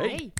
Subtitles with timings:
[0.00, 0.32] Hey.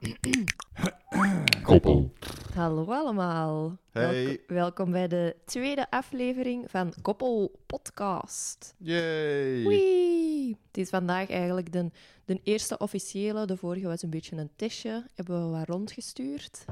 [1.62, 2.12] Koppel.
[2.54, 3.78] Hallo allemaal.
[3.90, 4.24] Hey.
[4.24, 8.74] Welk- welkom bij de tweede aflevering van Koppel Podcast.
[8.78, 9.62] Yay.
[9.66, 10.56] Wee.
[10.66, 11.90] Het is vandaag eigenlijk de,
[12.24, 13.46] de eerste officiële.
[13.46, 15.06] De vorige was een beetje een testje.
[15.14, 16.64] Hebben we wat rondgestuurd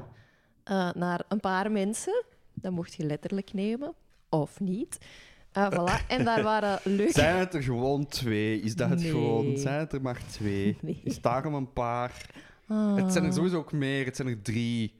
[0.63, 2.23] eh, naar een paar mensen.
[2.53, 3.93] Dat mocht je letterlijk nemen,
[4.29, 4.97] of niet.
[5.51, 6.07] Eh, voilà.
[6.07, 7.11] En daar waren leuke...
[7.11, 8.61] Zijn het er gewoon twee?
[8.61, 9.09] Is dat het Nee.
[9.09, 9.57] gewoon?
[9.57, 10.77] Zijn het er maar twee?
[10.81, 11.01] Nee.
[11.03, 12.25] Is daarom een paar?
[12.67, 12.95] Ah.
[12.95, 14.05] Het zijn er sowieso ook meer.
[14.05, 14.97] Het zijn er drie.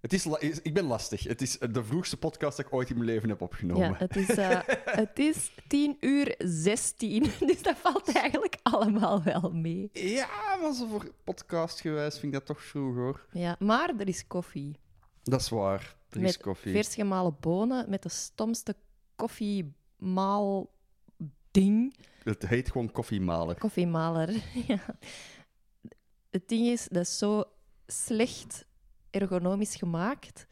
[0.00, 1.22] Het is is- ik ben lastig.
[1.22, 3.88] Het is de vroegste podcast dat ik ooit in mijn leven heb opgenomen.
[3.88, 4.58] Ja, het is, eh,
[5.02, 9.88] het is 10 uur 16, dus dat valt eigenlijk allemaal wel mee.
[9.92, 10.28] Ja,
[10.62, 13.26] maar zo voor podcastgewijs vind ik dat toch vroeg hoor.
[13.32, 14.76] Ja, maar er is koffie.
[15.22, 15.96] Dat is waar.
[16.10, 16.72] Er is met koffie.
[16.72, 18.76] vers gemalen bonen, met de stomste
[19.16, 20.70] koffiemaal
[21.50, 21.96] ding.
[22.22, 23.58] Het heet gewoon koffiemaler.
[23.58, 24.30] Koffiemaler,
[24.68, 24.80] ja.
[26.30, 27.44] Het ding is, dat is zo
[27.86, 28.66] slecht
[29.10, 30.46] ergonomisch gemaakt,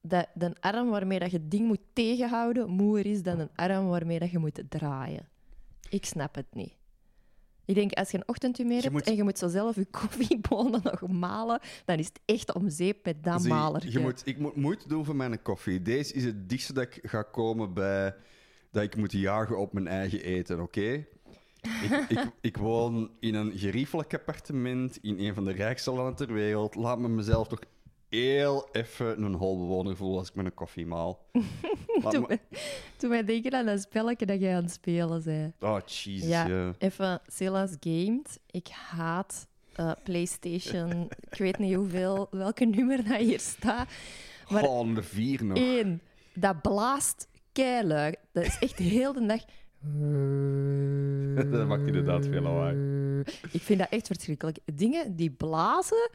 [0.00, 3.86] dat de arm waarmee dat je het ding moet tegenhouden moeier is dan een arm
[3.86, 5.28] waarmee dat je moet draaien.
[5.88, 6.79] Ik snap het niet.
[7.70, 9.84] Ik denk, als je een ochtendhumeur Je hebt moet- en je moet zo zelf je
[10.00, 13.42] koffiebonen nog malen, dan is het echt om zeep met dat
[13.92, 15.82] je moet, ik moet moeite doen voor mijn koffie.
[15.82, 18.14] Deze is het dichtste dat ik ga komen bij
[18.70, 20.80] dat ik moet jagen op mijn eigen eten, oké?
[20.82, 26.32] Ik, ik, ik woon in een geriefelijk appartement in een van de rijkste landen ter
[26.32, 26.74] wereld.
[26.74, 27.60] Laat me mezelf toch
[28.10, 31.26] heel even een holbewoner voelen als ik met een koffie maal.
[32.10, 32.40] Toen, me- wij-
[32.96, 35.54] toen wij denken aan dat spelletje dat jij aan het spelen bent.
[35.60, 36.28] Oh, jezus.
[36.28, 38.38] Ja, even Silas Gamed.
[38.50, 41.08] Ik haat eh, PlayStation.
[41.30, 43.88] ik weet niet hoeveel, welke nummer dat hier staat.
[44.48, 45.56] Maar Gewoon de vier nog.
[45.56, 46.00] één,
[46.34, 48.14] dat blaast keilui.
[48.32, 49.40] Dat is echt heel de dag.
[51.50, 52.76] Dat maakt inderdaad veel lawaai.
[53.50, 54.58] Ik vind dat echt verschrikkelijk.
[54.74, 56.10] Dingen die blazen.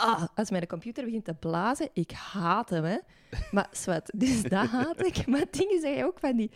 [0.00, 2.98] Ah, als mijn computer begint te blazen, ik haat hem, hè.
[3.50, 5.26] Maar zwart, dus dat haat ik.
[5.26, 6.50] Maar dingen zeg je ook van die...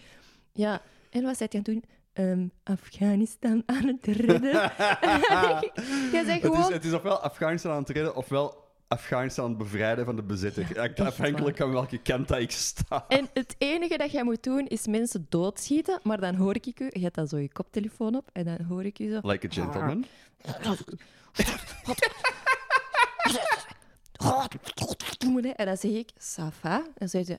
[0.52, 0.80] Ja,
[1.10, 1.84] en wat zei je aan het doen?
[2.12, 4.52] Ehm, Afghanistan aan het redden.
[6.12, 6.72] Jij zegt Het is, gewoon...
[6.72, 10.66] het is ofwel Afghanistan aan het redden, ofwel Afghanistan aan het bevrijden van de bezetter.
[10.74, 13.04] Ja, afhankelijk van welke kant dat ik sta.
[13.08, 16.00] En het enige dat jij moet doen, is mensen doodschieten.
[16.02, 16.86] Maar dan hoor ik u...
[16.90, 18.28] Je hebt dan zo je koptelefoon op.
[18.32, 19.20] En dan hoor ik u zo...
[19.22, 20.04] Like a gentleman.
[25.56, 26.74] En dan zeg ik, Safa.
[26.76, 27.38] En dan zeg je...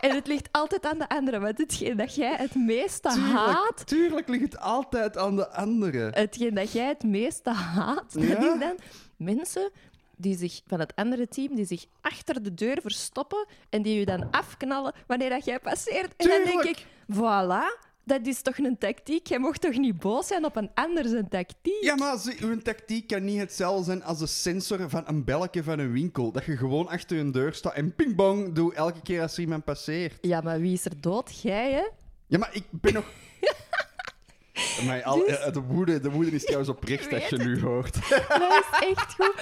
[0.00, 1.38] En het ligt altijd aan de andere.
[1.38, 3.86] Want hetgeen dat jij het meeste haat...
[3.86, 6.10] Tuurlijk, ligt het altijd aan de andere.
[6.14, 8.52] Hetgeen dat jij het meeste haat, dat Ja?
[8.52, 8.76] is dan
[9.16, 9.70] mensen
[10.16, 14.04] die zich, van het andere team die zich achter de deur verstoppen en die je
[14.04, 16.16] dan afknallen wanneer dat jij passeert.
[16.16, 19.26] En dan denk ik, voilà, dat is toch een tactiek?
[19.26, 21.82] Jij mocht toch niet boos zijn op een ander zijn tactiek?
[21.82, 25.78] Ja, maar uw tactiek kan niet hetzelfde zijn als de sensor van een belletje van
[25.78, 26.32] een winkel.
[26.32, 29.64] Dat je gewoon achter een deur staat en ping-bong doe elke keer als er iemand
[29.64, 30.18] passeert.
[30.20, 31.40] Ja, maar wie is er dood?
[31.40, 31.88] Jij, hè?
[32.26, 33.04] Ja, maar ik ben nog...
[34.86, 37.94] Maar al, Dus- eh, de, woede, de woede is trouwens oprecht als je nu hoort.
[38.28, 39.34] Dat is echt goed.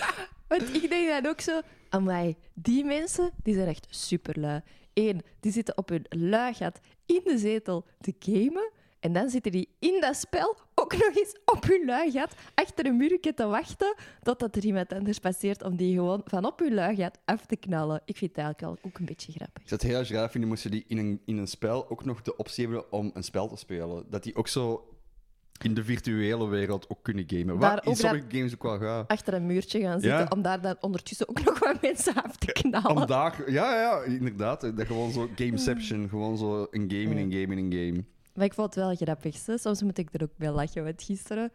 [0.49, 1.61] Want ik denk dan ook zo...
[1.89, 4.61] Amai, die mensen, die zijn echt superlui.
[4.95, 8.71] Eén, die zitten op hun luigat in de zetel te gamen.
[9.01, 12.97] En dan zitten die in dat spel ook nog eens op hun luigat achter een
[12.97, 17.19] muurtje te wachten totdat er iemand anders passeert om die gewoon van op hun luigat
[17.25, 18.03] af te knallen.
[18.05, 19.63] Ik vind het eigenlijk al ook een beetje grappig.
[19.63, 22.05] Ik zou het heel erg raar vinden moesten die in een, in een spel ook
[22.05, 24.05] nog de optie hebben om een spel te spelen.
[24.11, 24.92] Dat die ook zo
[25.65, 27.59] in de virtuele wereld ook kunnen gamen.
[27.61, 29.09] Daar Wat in ook sommige games ook wel gaat.
[29.09, 30.27] Achter een muurtje gaan zitten Ja.
[30.31, 33.07] om daar dan ondertussen ook nog wat mensen af te knallen.
[33.07, 34.61] Daar, ja, ja, inderdaad.
[34.61, 36.09] Dat gewoon zo gameception.
[36.09, 38.05] Gewoon zo een game in een game in een game.
[38.35, 39.37] Maar ik vond het wel grappig.
[39.55, 40.85] Soms moet ik er ook bij lachen.
[40.85, 41.53] Want gisteren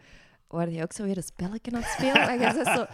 [0.48, 2.14] waren je ook zo weer een spelletje aan het spelen.
[2.14, 2.86] Maar je bent zo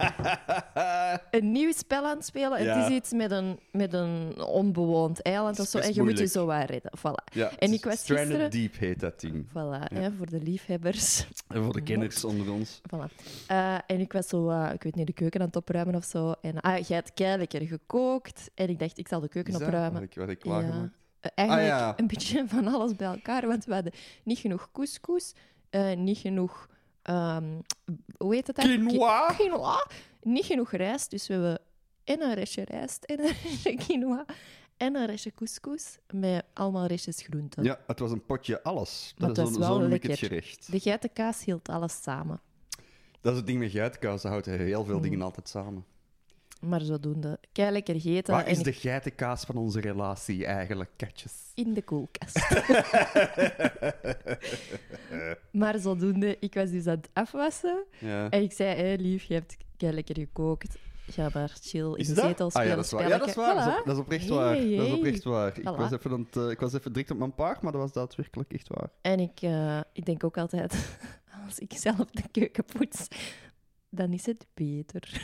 [1.37, 2.63] een nieuw spel aan het spelen.
[2.63, 2.77] Ja.
[2.79, 5.77] het is iets met een, met een onbewoond eiland of zo.
[5.77, 6.91] En je moet je zo wat redden.
[6.97, 7.33] Voilà.
[7.33, 9.45] Ja, En ik was Stranded gisteren- Deep heet dat ding.
[9.47, 11.27] Voilà, hè, voor de liefhebbers.
[11.47, 12.81] En voor de kenners onder ons.
[12.95, 13.23] Voilà.
[13.47, 16.03] Eh, en ik was zo, eh, ik weet niet, de keuken aan het opruimen of
[16.05, 16.31] zo.
[16.41, 18.49] En ah, jij had kei lekker gekookt.
[18.55, 19.93] En ik dacht, ik zal de keuken opruimen.
[19.93, 20.93] Wat ik, wat ik klaargemaakt?
[21.19, 25.33] Eh, eigenlijk Ah, een beetje van alles bij elkaar, want we hadden niet genoeg couscous,
[25.69, 26.67] eh, niet genoeg,
[27.03, 27.59] ehm,
[28.17, 28.55] hoe heet het?
[28.55, 28.65] dan?
[28.65, 29.25] Quinoa?
[29.27, 29.87] Qui- Quinoa.
[30.21, 31.59] Niet genoeg rijst, dus we hebben
[32.03, 34.25] en een restje rijst, en een restje quinoa,
[34.77, 37.63] en een restje couscous, met allemaal restjes groenten.
[37.63, 39.13] Ja, het was een potje alles.
[39.17, 40.17] Dat is was zo, lekker.
[40.17, 40.71] gerecht.
[40.71, 42.41] De geitenkaas hield alles samen.
[43.21, 44.21] Dat is het ding met geitenkaas.
[44.21, 45.01] Dat houdt heel veel Mm.
[45.01, 45.85] dingen altijd samen.
[46.63, 47.39] Maar zodoende.
[47.51, 48.33] Kei lekker gegeten.
[48.35, 51.33] Wat is ik- de geitenkaas van onze relatie eigenlijk, katjes?
[51.55, 52.49] in de koelkast.
[55.61, 57.83] maar zodoende, ik was dus aan het afwassen.
[57.99, 58.29] Ja.
[58.29, 60.75] En ik zei, hé, lief, je hebt kei lekker gekookt.
[61.09, 62.69] Ga maar chill in Is de zetel Ah, spelen.
[62.69, 63.07] ja, dat is waar.
[63.07, 63.55] Ja, dat is waar.
[63.55, 64.55] Dat is, op- dat is oprecht Hey, waar.
[64.55, 65.57] Dat is oprecht waar.
[65.57, 65.75] Ik Voilà.
[65.77, 67.91] was, even aan het, eh, ik was even direct op mijn paard, maar dat was
[67.91, 68.89] daadwerkelijk echt waar.
[69.01, 70.97] En ik, eh, ik denk ook altijd,
[71.47, 73.07] als ik zelf de keuken poets,
[73.89, 75.21] dan is het beter.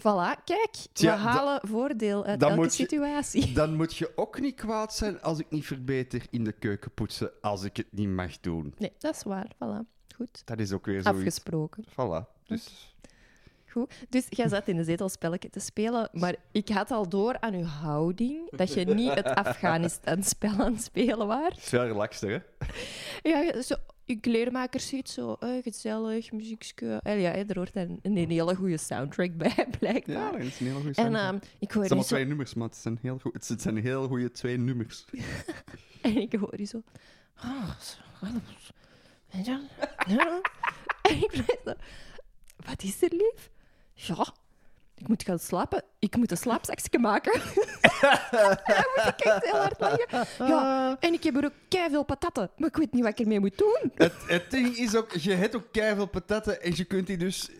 [0.00, 3.52] Voilà, kijk, Tja, we halen voordeel uit elke je- situatie.
[3.62, 7.30] Dan moet je ook niet kwaad zijn als ik niet verbeter in de keuken poetsen
[7.40, 8.74] als ik het niet mag doen.
[8.78, 9.46] Nee, dat is waar.
[9.54, 9.86] Voilà,
[10.16, 10.42] goed.
[10.44, 11.18] Dat is ook weer zoiets.
[11.18, 11.84] Afgesproken.
[11.90, 12.46] Voilà.
[12.46, 12.92] Dus
[13.70, 13.92] Goed.
[14.08, 17.54] Dus jij zat in de zetel spelletje te spelen, maar ik had al door aan
[17.54, 21.54] uw houding dat je niet het Afghanistan-spel aan het spelen was.
[21.54, 22.66] het is wel relaxter, hè?
[23.30, 23.74] Ja, zo,
[24.08, 27.00] je kleermaker ziet zo eh, gezellig, muziekje.
[27.02, 30.32] En ja, er hoort een, een hele goede soundtrack bij, Ja, blijkbaar.
[30.32, 31.24] dat is een hele goede en soundtrack.
[31.32, 32.06] ehm, ik Het zijn zo...
[32.06, 35.04] twee nummers, maar het zijn heel, goed, het zijn heel goede twee nummers.
[36.02, 36.82] En ik hoor je zo...
[37.34, 37.98] "Ah, zo,
[39.30, 39.50] weet je
[40.06, 40.40] wel?" Ja.
[41.10, 41.72] En ik blijf zo...
[42.66, 43.50] Wat is er, lief?
[43.94, 44.34] Ja,
[44.98, 45.82] ik moet gaan slapen.
[45.98, 47.40] Ik moet een slaapzakje maken.
[47.40, 50.46] moet ik echt heel hard lachen.
[50.48, 51.52] Ja, en ik heb er ook
[51.90, 52.50] veel patatten.
[52.56, 53.92] Maar ik weet niet wat ik ermee moet doen.
[53.94, 57.50] Het, het ding is ook, je hebt ook keiveel patatten en je kunt die dus...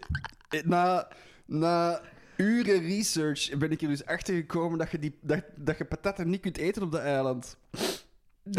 [0.49, 1.09] eh, Na,
[1.47, 2.01] na
[2.37, 6.29] uren research ben ik er dus achter gekomen dat je, die, dat, dat je patatten
[6.31, 7.57] niet kunt eten op de eiland.
[7.71, 8.07] Het-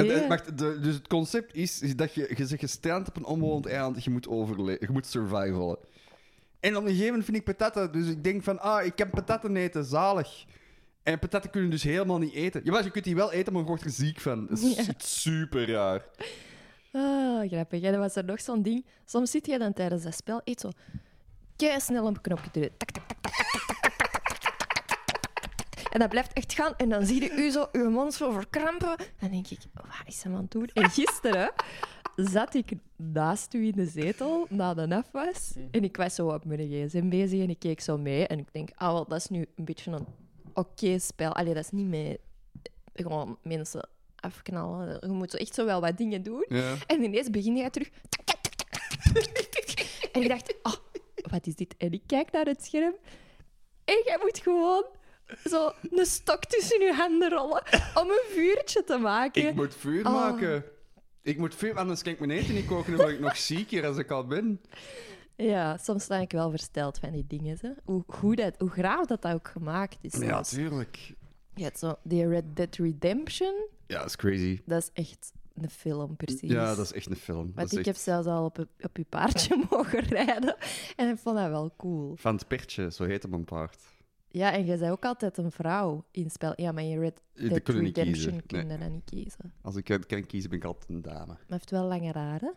[0.07, 0.11] Nee.
[0.11, 3.25] het- wacht, de- dus het concept is, is dat je, je zegt gestrand op een
[3.25, 5.77] onbewoond eiland, je moet overleven, je moet survivalen.
[6.59, 7.91] En op een gegeven moment vind ik patatten.
[7.91, 10.45] Dus ik denk van, ah, ik heb patatten eten, zalig.
[11.03, 12.61] En patatten kunnen dus helemaal niet eten.
[12.63, 14.47] Jawel, je kunt die wel eten, maar je wordt er ziek van.
[14.47, 16.05] Dat is super raar.
[16.91, 17.81] Oh, grappig.
[17.81, 18.85] En dan was er nog zo'n ding.
[19.05, 20.69] Soms zit je dan tijdens dat spel iets zo
[21.77, 22.77] snel op een knopje drukken.
[22.77, 24.57] Tak, tak, tak, tak, tak, tak,
[25.69, 26.75] tak, En dat blijft echt gaan.
[26.77, 28.97] En dan zie je u zo, uw mond zo verkrampen.
[28.97, 30.71] En dan denk ik, wat is hem aan het?
[30.73, 31.51] En gisteren
[32.27, 35.53] zat ik naast u in de zetel na de afwas.
[35.71, 38.27] En ik was zo op mijn gsm bezig en ik keek zo mee.
[38.27, 40.07] En ik denk, ah, wel, dat is nu een beetje een
[40.53, 41.35] oké spel.
[41.35, 42.19] Allee, dat is niet met
[42.93, 44.97] gewoon mensen afknallen.
[45.01, 46.45] Je moet zo echt zo wel wat dingen doen.
[46.47, 46.75] Ja.
[46.87, 47.89] En ineens begin je terug.
[50.11, 50.73] En ik dacht, oh,
[51.29, 51.75] wat is dit?
[51.77, 52.93] En ik kijk naar het scherm.
[53.85, 54.85] En jij moet gewoon
[55.43, 57.63] zo een stok tussen je handen rollen
[58.01, 59.47] om een vuurtje te maken.
[59.47, 60.57] Ik moet vuur Oh.
[61.21, 62.91] Ik moet vuur, anders kan ik mijn eten niet koken.
[62.91, 64.61] Dan word ik nog zieker als ik al ben.
[65.35, 67.57] Ja, soms sta ik wel versteld van die dingen.
[67.61, 67.69] Hè.
[67.83, 70.13] Hoe, goed dat, hoe graag dat, dat ook gemaakt is.
[70.13, 70.49] Ja, soms.
[70.49, 71.13] tuurlijk.
[71.55, 73.67] Je hebt zo die Red Dead Redemption.
[73.87, 74.61] Ja, dat is crazy.
[74.65, 76.49] Dat is echt een film, precies.
[76.49, 77.51] Ja, dat is echt een film.
[77.55, 80.55] Want ik echt heb zelfs al op, op je paardje mogen rijden.
[80.95, 82.15] En ik vond dat wel cool.
[82.15, 83.81] Van het pertje, zo heet hem een paard.
[84.31, 86.53] Ja, en jij zei ook altijd een vrouw in spel.
[86.55, 88.77] Ja, maar in Red Dead Redemption kun je Nee.
[88.77, 89.53] dat niet kiezen.
[89.61, 91.25] Als ik het kan kiezen, ben ik altijd een dame.
[91.25, 92.53] Maar heeft wel lange haren.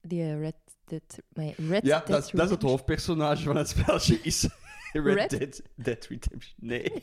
[0.00, 0.54] Die Red
[0.84, 1.18] Dead...
[1.32, 4.18] Maar Red Ja, Dead dat, is- dat is het hoofdpersonage van het spelje.
[4.22, 4.48] Is
[4.92, 5.30] Red, Red?
[5.30, 6.54] Dead, Dead Redemption.
[6.56, 6.92] Nee,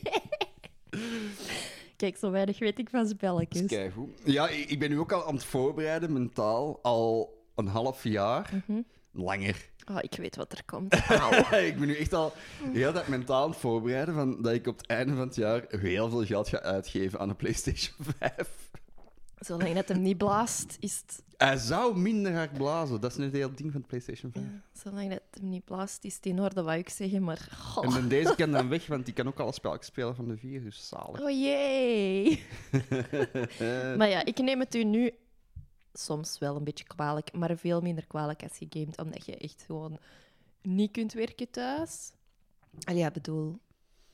[1.96, 3.66] Kijk, zo weinig weet ik van spelletjes.
[3.66, 4.10] keigoed.
[4.24, 6.78] Ja, ik, ik ben nu ook al aan het voorbereiden, mentaal.
[6.82, 8.62] Al een half jaar.
[8.66, 8.80] Mhm.
[9.14, 9.72] Langer.
[9.90, 10.94] Oh, ik weet wat er komt.
[11.70, 12.32] Ik ben nu echt al
[12.72, 15.64] heel dat mentaal aan het voorbereiden van dat ik op het einde van het jaar
[15.68, 18.72] heel veel geld ga uitgeven aan een PlayStation 5.
[19.38, 21.22] Zolang dat hem niet blaast, is het...
[21.36, 23.00] Hij zou minder hard blazen.
[23.00, 24.44] Dat is nu het hele ding van de PlayStation 5.
[24.44, 27.22] Ja, zolang dat hem niet blaast, is het in orde, wat ik zeggen.
[27.22, 27.48] Maar...
[27.56, 27.84] goh.
[27.84, 30.36] En dan deze kan dan weg, want die kan ook alle spelletjes spelen van de
[30.36, 31.20] vier, dus zalig.
[31.20, 32.42] Oh jee.
[33.98, 35.10] maar ja, ik neem het u nu
[35.98, 39.62] soms wel een beetje kwalijk, maar veel minder kwalijk als je gamet, omdat je echt
[39.66, 39.98] gewoon
[40.62, 42.12] niet kunt werken thuis.
[42.84, 43.58] Allee, ja, bedoel,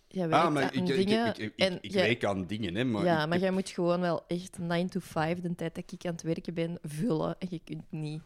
[0.09, 2.75] jij werkt Ah, maar aan ik, dingen ik, ik, en ik jij- werk aan dingen,
[2.75, 3.05] hè, maar...
[3.05, 6.13] ja, maar jij moet gewoon wel echt 9 to 5, de tijd dat ik aan
[6.13, 7.39] het werken ben, vullen.
[7.39, 8.23] En je kunt niet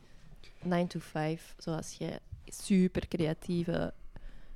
[0.62, 3.92] 9 to 5, zoals jij super creatieve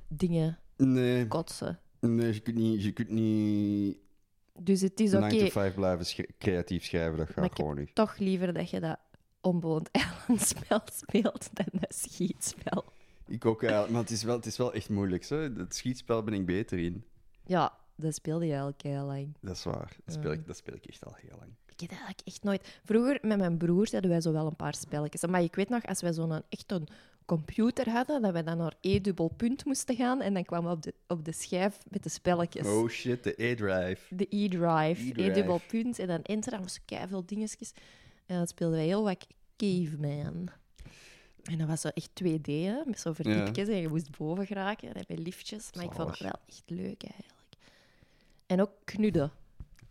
[0.07, 1.79] dingen Nee, kotsen.
[1.99, 3.97] nee je, kunt niet, je kunt niet
[4.61, 5.37] Dus het is 9 oké.
[5.37, 7.95] to 5 blijven sch- creatief schrijven, dat gaat gewoon niet.
[7.95, 8.97] toch liever dat je dat
[9.41, 12.85] onbewoond eilandspel speelt dan dat schietspel.
[13.27, 15.25] Ik ook eigenlijk, maar het is wel, het is wel echt moeilijk.
[15.25, 15.37] Hè?
[15.37, 17.03] Het schietspel ben ik beter in.
[17.45, 19.33] Ja, dat speelde je al heel lang.
[19.41, 19.95] Dat is waar.
[20.05, 21.51] Dat speel, ik, dat speel ik echt al heel lang.
[21.65, 22.79] Ik heb dat eigenlijk echt nooit...
[22.83, 25.25] Vroeger, met mijn broers, hadden wij zo wel een paar spelletjes.
[25.25, 26.87] Maar ik weet nog, als wij zo'n echt een
[27.29, 30.83] computer hadden, dat wij dan naar E-dubbel punt moesten gaan en dan kwamen we op
[30.83, 32.67] de, op de schijf met de spelletjes.
[32.67, 34.15] Oh shit, de A-Drive.
[34.15, 35.21] De E-drive, E-drive.
[35.21, 37.71] E-dubbel punt en dan enter, dan moesten veel dingetjes.
[38.25, 40.49] En dan speelden wij heel wat Caveman.
[41.43, 43.67] En dat was zo echt 2D, hè, met zo'n verdiepjes.
[43.67, 45.69] En je moest boven geraken en met liftjes.
[45.75, 47.55] Maar ik vond het wel echt leuk, eigenlijk.
[48.45, 49.31] En ook knudden.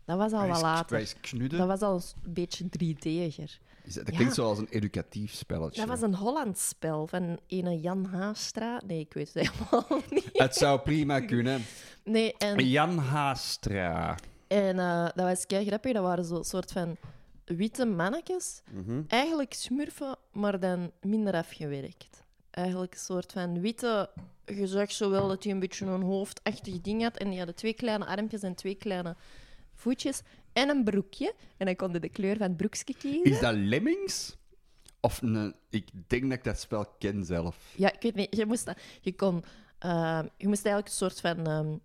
[0.05, 1.15] Dat was al wat later.
[1.21, 1.59] knudden.
[1.59, 3.68] Dat was al een beetje 3D'iger.
[3.95, 5.81] Dat, klinkt zoals een educatief spelletje.
[5.81, 8.81] Dat was een Hollands spel van ene Jan Haastra.
[8.87, 10.31] Nee, ik weet het helemaal niet.
[10.33, 11.65] Het zou prima kunnen.
[12.05, 14.17] Nee, en, Jan Haastra.
[14.47, 15.93] en eh, dat was kei grappig.
[15.93, 16.97] Dat waren zo'n soort van
[17.45, 18.63] witte mannetjes.
[18.71, 19.03] Mhm.
[19.09, 22.23] Eigenlijk smurfen, maar dan minder afgewerkt.
[22.51, 24.11] Eigenlijk een soort van witte...
[24.45, 27.17] Je zag zo wel dat hij een beetje een hoofdachtig ding had.
[27.17, 29.17] En die hadden twee kleine armpjes en twee kleine
[29.75, 30.23] voetjes.
[30.59, 31.35] En een broekje.
[31.57, 33.25] En dan kon je de kleur van het broekje kiezen.
[33.25, 34.37] Is dat Lemmings?
[35.01, 35.55] Of een...
[35.71, 37.75] Ik denk dat ik dat spel ken zelf.
[37.77, 38.37] Ja, ik weet niet.
[38.37, 39.45] Je moest, dat- je kon,
[39.79, 41.77] ehm, je moest eigenlijk een soort van ehm,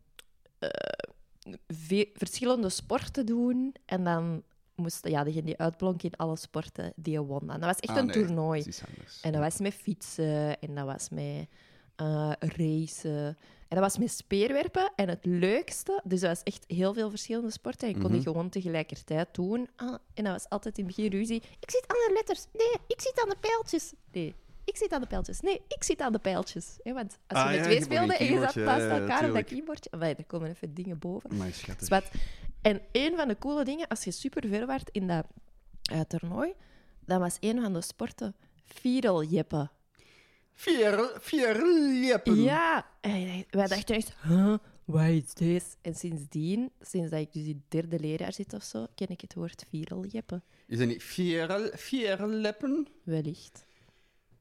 [0.60, 3.75] eh, ve- verschillende sporten doen.
[3.86, 4.44] En dan
[4.75, 7.39] moest ja, degene die uitblonk in alle sporten, die won.
[7.48, 7.60] dan.
[7.60, 8.62] Dat was echt Ah, een nee, toernooi.
[8.65, 9.22] is anders.
[9.22, 11.48] En dat was met fietsen en dat was met
[11.96, 13.38] eh, racen.
[13.74, 14.92] En dat was met speerwerpen.
[14.96, 17.88] En het leukste, dus dat was echt heel veel verschillende sporten.
[17.88, 18.30] En je kon die Mhm.
[18.30, 19.70] gewoon tegelijkertijd doen.
[19.75, 21.36] Ah, en dat was altijd in het begin ruzie.
[21.60, 22.46] Ik zit aan de letters.
[22.53, 23.94] Nee, ik zit aan de pijltjes.
[24.12, 25.39] Nee, ik zit aan de pijltjes.
[25.39, 26.77] Nee, ik zit aan de pijltjes.
[26.84, 28.82] Hè, want als je Ah, met ja, twee je speelde en je zat keyboardje, naast
[28.82, 29.48] ja, elkaar op dat tuurlijk.
[29.48, 29.92] keyboardje...
[29.92, 31.36] Amai, daar komen even dingen boven.
[31.38, 31.88] Maar schattig.
[31.88, 32.03] Zwat.
[32.62, 35.25] En een van de coole dingen, als je super ver werd in dat
[35.92, 36.53] eh, toernooi,
[37.06, 39.72] dan was een van de sporten viereljeppen.
[40.53, 41.55] Vier, vier
[42.03, 42.41] lippen.
[42.41, 44.55] Ja, en wij dachten echt, huh,
[44.86, 45.77] wat is dit?
[45.81, 49.22] En sindsdien, sinds dat ik dus in het derde leerjaar zit of zo, ken ik
[49.22, 50.43] het woord viereljeppen.
[50.67, 52.88] Is dat niet vier, vier lippen?
[53.03, 53.65] Wellicht.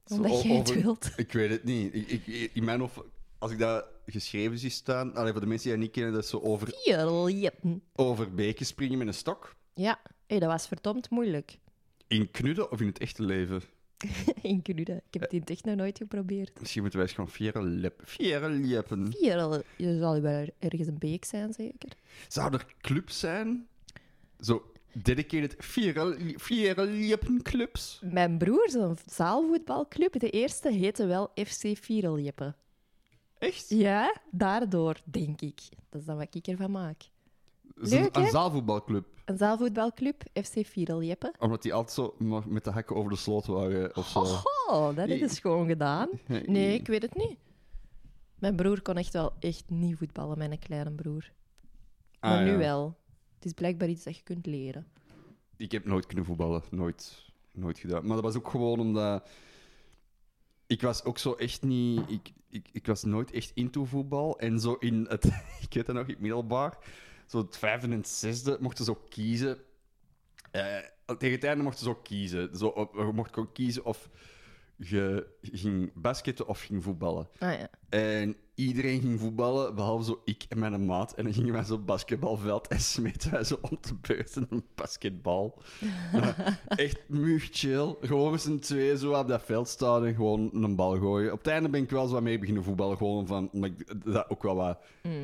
[0.07, 1.11] Zo Omdat o- jij het over- wilt.
[1.17, 1.95] Ik weet het niet.
[1.95, 2.99] Ik, ik, in mijn hoofd,
[3.39, 6.23] als ik dat geschreven zie staan, allee, voor de mensen die dat niet kennen, dat
[6.25, 7.83] is zo over, Viereljeppen.
[7.95, 9.57] over beken springen met een stok.
[9.75, 11.59] Ja, hey, dat was verdomd moeilijk.
[12.07, 13.63] In knudden of in het echte leven?
[14.43, 14.63] In.
[14.65, 16.61] Ik heb het in echt nog nooit geprobeerd.
[16.61, 18.07] Misschien moeten wij eens gewoon vier lippen.
[18.07, 19.15] Vier lippen.
[19.77, 21.93] Je zal wel ergens een beek zijn, zeker?
[22.29, 23.67] Zou er clubs zijn?
[24.41, 28.01] Zo dedicated vier, vier lippen clubs?
[28.05, 32.57] Mijn broer, zo'n zaalvoetbalclub, de eerste heette wel FC Viereljeppen.
[33.39, 33.69] Echt?
[33.69, 35.61] Ja, daardoor, denk ik.
[35.89, 37.03] Dat is dan wat ik ervan maak.
[37.81, 38.31] Is een, Leuk, een hè?
[38.31, 39.07] zaalvoetbalclub.
[39.25, 41.33] Een zaalvoetbalclub, FC Viereljeppen.
[41.39, 44.21] Omdat die altijd zo maar met de hakken over de sloot waren of zo.
[44.67, 46.09] Oh, dat is gewoon gedaan.
[46.27, 47.37] Nee, ik weet het niet.
[48.39, 51.31] Mijn broer kon echt wel echt niet voetballen, mijn kleine broer.
[52.21, 52.97] Maar Ah, nu wel.
[53.35, 54.87] Het is blijkbaar iets dat je kunt leren.
[55.57, 56.63] Ik heb nooit kunnen voetballen.
[56.71, 58.07] Nooit, nooit gedaan.
[58.07, 59.29] Maar dat was ook gewoon omdat...
[60.67, 62.11] Ik was ook zo echt niet...
[62.11, 64.39] Ik, ik, ik was nooit echt into voetbal.
[64.39, 65.25] En zo in het...
[65.69, 66.79] Ik weet dat nog, in het middelbaar.
[67.27, 69.59] Zo het vijfde en het zesde mochten zo kiezen.
[70.51, 70.79] Eh,
[71.19, 72.57] tegen het einde mochten ze ook kiezen.
[72.57, 74.09] Zo, je mocht ook kiezen of
[74.77, 77.29] je ging basketten of ging voetballen.
[77.39, 77.69] Ah ja.
[77.89, 81.15] En iedereen ging voetballen, behalve zo ik en mijn maat.
[81.15, 84.65] En dan gingen wij zo op basketbalveld en smeten wij zo om te beurten een
[84.75, 85.63] basketbal.
[86.69, 87.97] Echt mug chill.
[88.01, 91.33] Gewoon met z'n twee zo op dat veld staan en gewoon een bal gooien.
[91.33, 92.97] Op het einde ben ik wel zo wat mee beginnen voetballen.
[92.97, 94.79] Gewoon van, omdat ik dat ook wel wat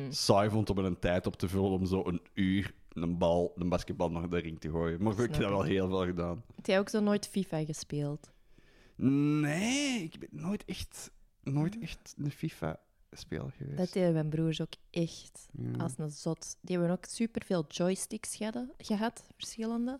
[0.09, 3.53] saai vond om er een tijd op te vullen om zo een uur een bal,
[3.55, 5.03] een basketbal naar de ring te gooien.
[5.03, 6.43] Maar ik heb dat wel heel veel gedaan.
[6.55, 8.31] Heb jij ook zo nooit FIFA gespeeld?
[8.95, 11.11] Nee, ik ben nooit echt,
[11.43, 12.31] nooit echt een
[13.09, 13.77] FIFA-speler geweest.
[13.77, 15.49] Dat deden mijn broers ook echt.
[15.51, 15.83] Ja.
[15.83, 16.55] Als een zot.
[16.61, 19.99] Die hebben ook superveel joysticks gehad, gehad verschillende.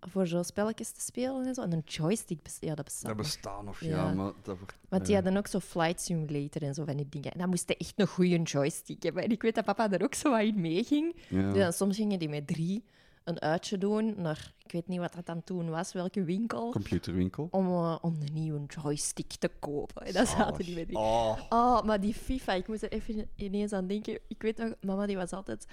[0.00, 1.62] Voor zo spelletjes te spelen en zo.
[1.62, 3.26] En een joystick, ja, dat bestaat Dat nog.
[3.26, 4.12] bestaat nog, ja, Ja.
[4.12, 4.74] maar dat wordt...
[4.88, 5.20] Want die ja.
[5.22, 7.32] hadden ook zo Flight Simulator en zo van die dingen.
[7.32, 9.22] En dan moest je echt een goede joystick hebben.
[9.22, 11.16] En ik weet dat papa er ook zo wat in meeging.
[11.28, 11.50] Ja.
[11.50, 12.84] Dus dan soms gingen die met drie
[13.30, 16.70] een uitje doen naar, ik weet niet wat dat dan toen was, welke winkel.
[16.70, 17.48] Computerwinkel.
[17.50, 20.06] Om, eh, om een nieuwe joystick te kopen.
[20.06, 20.96] En dan zaten die met die...
[20.96, 24.18] Oh, Oh, maar die FIFA, ik moest er even ineens aan denken.
[24.28, 25.66] Ik weet nog, mama die was altijd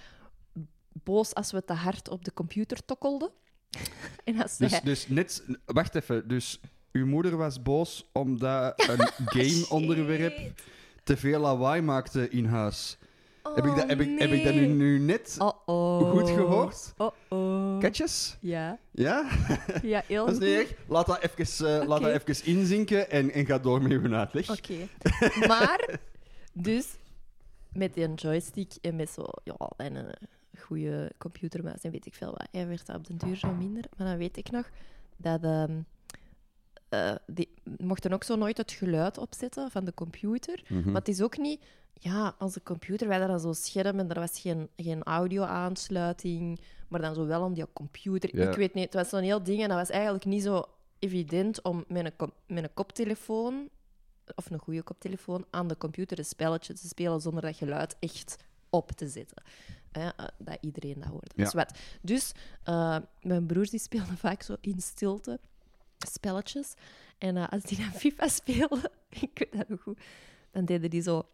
[1.03, 3.31] boos als we te hard op de computer tokkelden.
[4.23, 4.67] en als zij...
[4.67, 5.43] dus, dus net...
[5.65, 6.59] Wacht even, dus
[6.91, 9.07] uw moeder was boos omdat een
[9.41, 10.61] game-onderwerp
[11.03, 12.97] te veel lawaai maakte in huis.
[13.55, 16.93] heb, ik dat, heb, ik, heb ik dat nu, nu net goed gehoord?
[16.97, 17.47] Oh-oh.
[17.79, 18.38] Katjes?
[18.41, 19.29] Ja, Ja?
[19.81, 20.67] ja, heel Dat is niet goed.
[20.69, 20.88] erg.
[20.88, 24.50] Laat dat even, eh, laat dat even inzinken en, en ga door met uw uitleg.
[24.50, 24.88] Oké.
[25.48, 26.00] Maar,
[26.53, 26.88] dus,
[27.74, 30.15] met die joystick en met zo, ja, en een
[30.60, 33.84] goede computermuis en weet ik veel wat, hij werd dat op den duur zo minder.
[33.98, 34.69] Maar dan weet ik nog
[35.17, 35.43] dat...
[36.89, 40.63] eh, die mochten ook zo nooit het geluid opzetten van de computer.
[40.67, 40.86] Mhm.
[40.86, 41.63] Maar het is ook niet...
[42.00, 47.01] Ja, onze computer, wij hadden dan zo'n scherm en er was geen, geen audio-aansluiting, maar
[47.01, 48.36] dan zo wel aan die computer.
[48.36, 48.50] Ja.
[48.50, 50.63] Ik weet niet, het was zo'n heel ding en dat was eigenlijk niet zo
[51.00, 53.70] evident om met een, met een koptelefoon,
[54.36, 58.36] of een goede koptelefoon, aan de computer een spelletje te spelen zonder dat geluid echt
[58.70, 59.44] op te zetten.
[59.91, 61.34] Hè, eh, dat iedereen dat hoort.
[61.36, 61.67] Ja.
[62.01, 62.32] Dus
[62.63, 65.39] eh, mijn broers die speelden vaak zo in stilte
[65.98, 66.74] spelletjes.
[67.17, 70.00] En eh, als die dan FIFA speelden, ik weet dat nog goed,
[70.51, 71.25] dan deden die zo...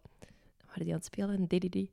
[0.66, 1.90] Waren die aan het spelen en deden die...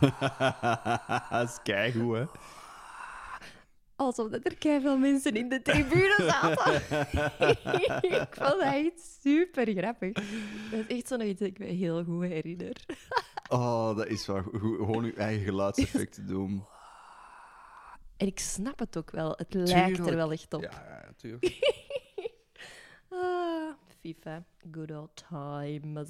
[1.30, 2.24] dat is keigoed, hè?
[3.96, 6.74] Alsof dat er veel mensen in de tribune zaten.
[8.10, 10.12] ik vond dat echt super grappig.
[10.12, 12.84] Dat is echt zo'n iets dat ik me heel goed herinner.
[13.48, 14.60] Oh, dat is wel goed.
[14.60, 16.64] Gewoon je eigen geluidseffecten doen.
[18.16, 19.34] En ik snap het ook wel.
[19.36, 20.62] Het lijkt er wel echt op.
[20.62, 21.74] Ja, ja, natuurlijk.
[23.08, 26.08] Ah, FIFA, good old times.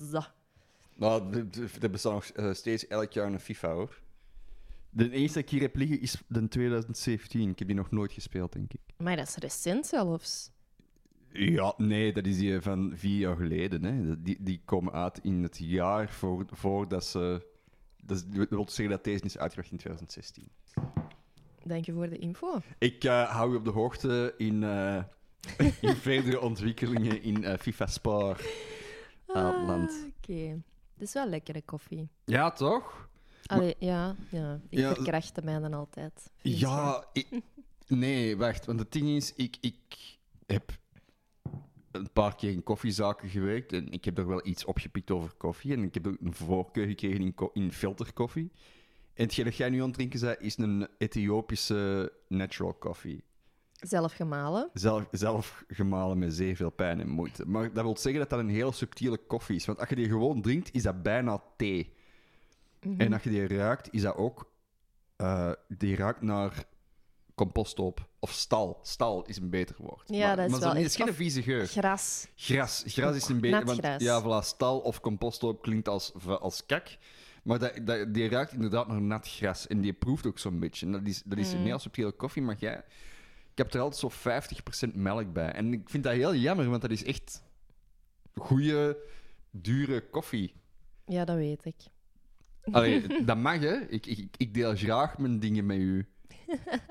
[0.96, 1.34] Nou,
[1.80, 4.00] er- bestaat nog eh, steeds elk jaar een FIFA, hoor.
[4.90, 7.48] De enige dat ik hier heb liggen is de 2017.
[7.50, 8.80] Ik heb die nog nooit gespeeld, denk ik.
[8.96, 10.50] Maar dat is recent zelfs.
[11.32, 13.84] Ja, nee, dat is die van vier jaar geleden.
[13.84, 14.22] Hè.
[14.22, 17.46] Die, die komen uit in het jaar voor, voordat ze...
[18.02, 20.48] Dat, is- dat wil zeggen dat deze is uitgebracht in 2016.
[21.64, 22.58] Dank je voor de info.
[22.78, 25.02] Ik eh, hou je op de hoogte in, eh,
[25.80, 28.40] in verdere ontwikkelingen in eh, FIFA Spar.
[29.26, 30.06] Ah, land.
[30.18, 30.62] Oké.
[30.98, 32.08] Het is wel lekkere koffie.
[32.24, 33.08] Ja, toch?
[33.46, 34.60] Allee, ja, ja.
[34.68, 36.30] Ik Ja, verkracht mij dan altijd.
[36.42, 37.40] Ja, ik-
[37.86, 38.66] nee, wacht.
[38.66, 40.78] Want het ding is, ik, ik heb
[41.90, 45.72] een paar keer in koffiezaken gewerkt en ik heb er wel iets opgepikt over koffie.
[45.72, 48.50] En ik heb ook een voorkeur gekregen in, in filterkoffie.
[49.14, 53.24] En hetgeen dat jij nu aan het drinken bent, is een Ethiopische natural coffee.
[53.80, 54.70] Zelf gemalen.
[54.72, 57.46] Zelf, zelf gemalen met zeer veel pijn en moeite.
[57.46, 59.66] Maar dat wil zeggen dat dat een heel subtiele koffie is.
[59.66, 61.94] Want als je die gewoon drinkt, is dat bijna thee.
[62.82, 63.00] Mhm.
[63.00, 64.50] En als je die ruikt, is dat ook...
[65.16, 66.64] eh, die ruikt naar
[67.34, 68.08] composthoop.
[68.18, 68.78] Of stal.
[68.82, 70.02] Stal is een beter woord.
[70.06, 71.66] Ja, maar, dat is maar wel het is geen vieze geur.
[71.66, 72.28] Gras.
[72.36, 72.84] Gras.
[72.86, 73.64] Gras is een beetje...
[73.64, 74.02] Want, gras.
[74.02, 76.96] ja, voilà, stal of composthoop klinkt als, als kak.
[77.42, 79.66] Maar dat, dat, die ruikt inderdaad naar nat gras.
[79.66, 80.86] En die proeft ook zo'n beetje.
[80.86, 82.84] En dat is, dat is een heel subtiele koffie, maar jij...
[83.56, 85.52] Ik heb er altijd zo 50% melk bij.
[85.52, 87.42] En ik vind dat heel jammer, want dat is echt
[88.34, 88.96] goede,
[89.50, 90.54] dure koffie.
[91.04, 91.74] Ja, dat weet ik.
[92.70, 93.74] Allee, dat mag, hè.
[93.74, 96.06] Ik, ik, ik deel graag mijn dingen met u.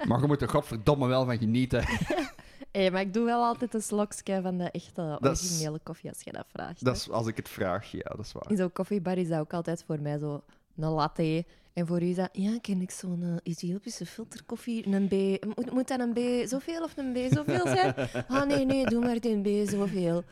[0.08, 1.84] Maar je moet er godverdomme wel van genieten.
[2.72, 6.32] Hey, maar ik doe wel altijd een slokje van de echte originele koffie als je
[6.32, 6.86] dat vraagt.
[6.86, 8.50] Dat is, als ik het vraag, ja, dat is waar.
[8.50, 10.44] In zo'n koffiebar is dat ook altijd voor mij zo
[10.76, 11.46] een latte.
[11.76, 14.88] En voor u is dat, ja, ken ik zo'n eh, Ethiopische filterkoffie?
[14.88, 17.94] Een B, moet, moet dat een B zoveel of een B zoveel zijn?
[18.28, 20.24] Ah, nee, nee, doe maar een B zoveel.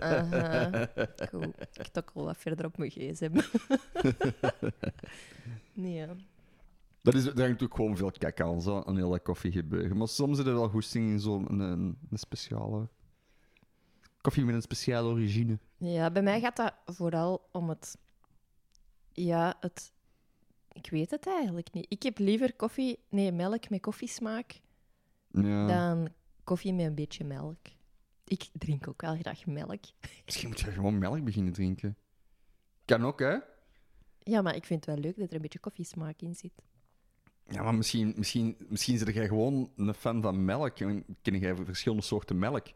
[0.00, 0.88] Aha.
[1.30, 3.30] Goed, ik tokkel wat verder op mijn gsm.
[5.82, 6.16] nee, ja.
[7.02, 9.96] Dat is, daar hangt ook gewoon veel kak aan, zo, een hele koffie gebeuren.
[9.96, 12.88] Maar soms zit er wel goesting in zo'n een, een, een speciale...
[14.20, 15.58] Koffie met een speciale origine.
[15.76, 17.98] Ja, bij mij gaat dat vooral om het...
[19.12, 19.92] Ja, het...
[20.72, 21.86] Ik weet het eigenlijk niet.
[21.88, 22.98] Ik heb liever koffie...
[23.08, 24.60] Nee, melk met koffiesmaak
[25.30, 25.66] Ja.
[25.66, 26.08] dan
[26.44, 27.58] koffie met een beetje melk.
[28.24, 29.82] Ik drink ook wel graag melk.
[30.24, 31.96] Misschien moet je gewoon melk beginnen drinken.
[32.84, 33.36] Kan ook, hè?
[34.18, 36.52] Ja, maar ik vind het wel leuk dat er een beetje koffiesmaak in zit.
[37.48, 40.78] Ja, maar misschien, misschien, misschien zit jij gewoon een fan van melk.
[40.78, 42.66] En ken jij verschillende soorten melk.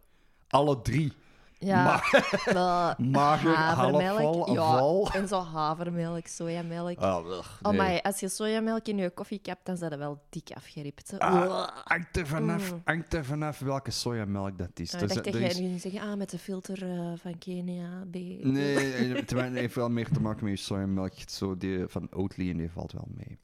[0.49, 1.13] Alle drie.
[1.59, 2.03] Ja,
[2.45, 4.49] wel, Mager, havermelk.
[4.49, 6.99] ja, en zo havermelk, sojamelk.
[6.99, 7.81] Ah, ugh, Oh, nee.
[7.81, 11.15] maar als je sojamelk in je koffie kapt, dan zijn dat wel dik afgeript.
[11.19, 12.81] Ah, hangt er vanaf, Mm.
[12.85, 14.95] hangt er vanaf welke sojamelk dat is.
[14.95, 17.39] Ah, Dus, ik dacht dat jij is- nu zeggen, ah, met de filter eh, van
[17.39, 18.15] Kenia, B.
[18.45, 21.13] Nee, het heeft wel meer te maken met je sojamelk.
[21.27, 23.39] Zo die van Oatly en die valt wel mee.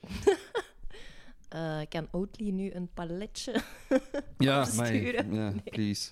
[1.48, 3.54] Eh, kan Oatly nu een paletje?
[4.38, 5.34] Ja, Opsturen.
[5.34, 6.10] ja, please.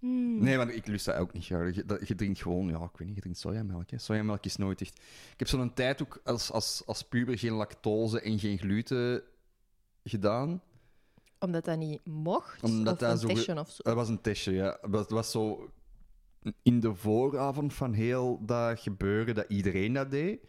[0.00, 0.42] Hmm.
[0.42, 1.74] Nee, maar ik lust dat ook niet graag.
[1.74, 3.90] Je, dat- je drinkt gewoon, ja, ik weet niet, je drinkt sojamelk.
[3.90, 3.98] Hè.
[3.98, 4.96] Sojamelk is nooit echt...
[5.32, 9.22] Ik heb zo'n tijd ook als, als, als puber geen lactose en geen gluten
[10.04, 10.62] gedaan.
[11.38, 12.62] Omdat dat niet mocht?
[12.62, 13.82] Omdat of dat een zo testje of zo?
[13.82, 14.78] Dat was een testje, ja.
[14.90, 15.70] Dat was zo
[16.62, 20.40] in de vooravond van heel dat gebeuren dat iedereen dat deed.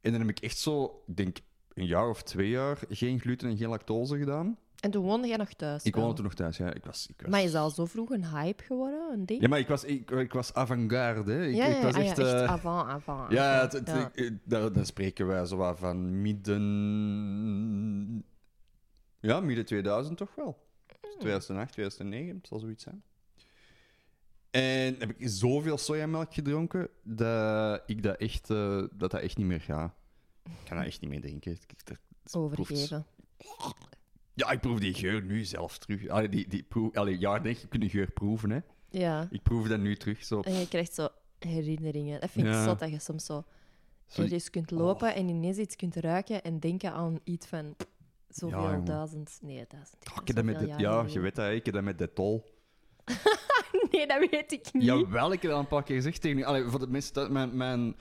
[0.00, 1.36] En dan heb ik echt zo, ik denk
[1.74, 4.58] een jaar of twee jaar, geen gluten en geen lactose gedaan.
[4.82, 5.82] En toen woonde jij nog thuis?
[5.84, 6.72] Ik woonde toen nog thuis, ja.
[6.74, 7.30] Ik was, ik was...
[7.30, 9.12] Maar is al zo vroeg een hype geworden?
[9.12, 9.40] Een ding?
[9.42, 11.48] Ja, maar ik was, ik, ik was avant-garde.
[11.48, 12.18] Ik, ja, ja, ik was ah, ja, echt...
[12.18, 13.32] eh, avant, avant.
[13.32, 13.72] Ja, avant.
[13.72, 14.30] het, het- Ja.
[14.44, 16.62] daar, daar spreken wij zo wat van midden...
[19.20, 20.66] Ja, midden 2000 toch wel.
[21.00, 21.10] Hmm.
[21.18, 23.02] 2008, 2009, het zal zoiets zijn.
[24.50, 29.46] En heb ik zoveel sojamelk gedronken dat ik dat echt, eh, dat, dat echt niet
[29.46, 29.94] meer ga.
[30.44, 31.52] Ik kan dat echt niet meer drinken.
[31.52, 33.06] Ik- ik- dat- dat proeft- Overgeven.
[34.34, 36.08] Ja, ik proef die geur nu zelfs terug.
[36.08, 38.58] Allee, die, die proef, allee, ja, je kunt die geur proeven, hè.
[38.90, 39.26] Ja.
[39.30, 40.40] Ik proef dat nu terug, zo.
[40.40, 42.20] En je krijgt zo herinneringen.
[42.20, 42.64] Dat vind ik Ja.
[42.64, 43.44] zot dat je soms zo
[44.06, 47.76] Zo- ergens kunt lopen en ineens iets kunt ruiken en denken aan iets van
[48.28, 48.84] zoveel Ja, jongen.
[48.84, 49.38] duizend...
[49.42, 49.96] Nee, duizend.
[50.10, 51.98] Oh, ik heb dat met de, ja, je weet dat, hè, ik heb dat met
[51.98, 52.44] Detol.
[53.90, 54.82] Nee, dat weet ik niet.
[54.82, 56.42] Jawel, ik heb dat een paar keer gezegd tegen u.
[56.44, 57.96] Allee, voor de mensen, mijn, mijn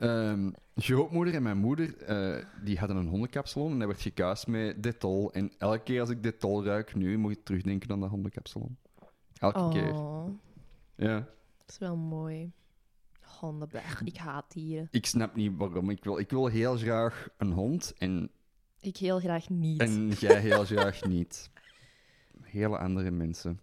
[0.00, 4.82] ehm, grootmoeder en mijn moeder, eh, die hadden een hondenkapsalon en dat werd gekuist met
[4.82, 5.32] Detol.
[5.32, 8.76] En elke keer als ik Detol ruik nu, moet ik terugdenken aan dat hondenkapsalon.
[9.38, 9.94] Elke keer.
[9.94, 10.28] Oh,
[10.96, 11.14] Ja.
[11.58, 12.52] dat is wel mooi.
[13.40, 14.88] Honden, blech, ik haat dieren.
[14.90, 15.90] Ik snap niet waarom.
[15.90, 18.30] Ik wil, ik wil heel graag een hond en,
[18.80, 19.80] Ik heel graag niet.
[19.80, 21.50] en jij heel graag niet.
[22.42, 23.60] Hele andere mensen.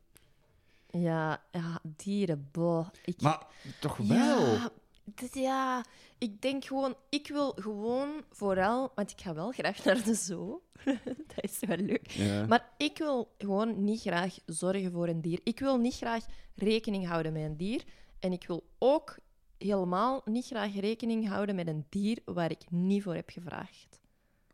[0.89, 2.87] Ja, ja, dieren, boh.
[3.05, 3.21] Ik...
[3.21, 3.45] Maar
[3.79, 4.45] toch wel.
[4.53, 4.69] Ja,
[5.15, 5.85] dit- ja,
[6.17, 10.61] ik denk gewoon, ik wil gewoon vooral, want ik ga wel graag naar de zoo.
[11.35, 12.09] dat is wel leuk.
[12.11, 12.45] Ja.
[12.45, 15.39] Maar ik wil gewoon niet graag zorgen voor een dier.
[15.43, 17.83] Ik wil niet graag rekening houden met een dier.
[18.19, 19.17] En ik wil ook
[19.57, 23.99] helemaal niet graag rekening houden met een dier waar ik niet voor heb gevraagd.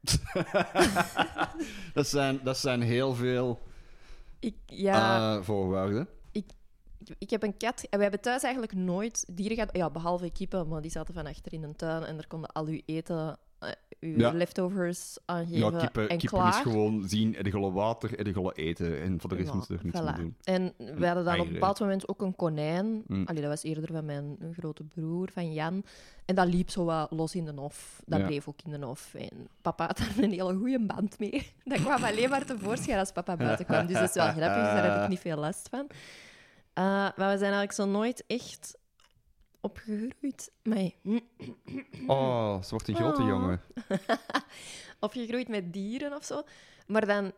[1.94, 3.60] dat, zijn, dat zijn heel veel
[4.40, 6.08] Ik, ja, eh, voorwaarden.
[7.10, 9.76] Ik, ik heb een kat en we hebben thuis eigenlijk nooit dieren gehad.
[9.76, 12.66] Ja, behalve kippen, maar die zaten van achter in een tuin en daar konden al
[12.66, 14.32] uw eten, eh, uw Ja.
[14.32, 16.50] leftovers aangeven Ja, kippen, en kippen klaar.
[16.54, 19.02] is gewoon zien, en de gullen water en eten.
[19.02, 20.16] En voor de rest Ja, moeten ze er niets voilà.
[20.22, 20.36] doen.
[20.44, 23.04] En we hadden dan op een bepaald moment ook een konijn.
[23.08, 23.26] Mm.
[23.26, 25.84] Allee, dat was eerder van mijn grote broer, van Jan.
[26.26, 28.02] En dat liep zo wat los in de hof.
[28.06, 28.26] Dat Ja.
[28.26, 29.14] bleef ook in de hof.
[29.14, 31.52] En papa had daar een hele goede band mee.
[31.64, 33.86] Dat kwam alleen maar tevoorschijn als papa buiten kwam.
[33.86, 35.88] Dus dat is wel grappig, dus daar heb ik niet veel last van.
[36.74, 38.78] Eh, maar we zijn eigenlijk zo nooit echt
[39.62, 40.52] opgegroeid.
[40.64, 40.90] Maar
[42.08, 43.28] Oh, ze wordt een grote Oh.
[43.28, 43.62] jongen.
[45.00, 46.44] opgegroeid met dieren of zo.
[46.88, 47.32] Maar dan,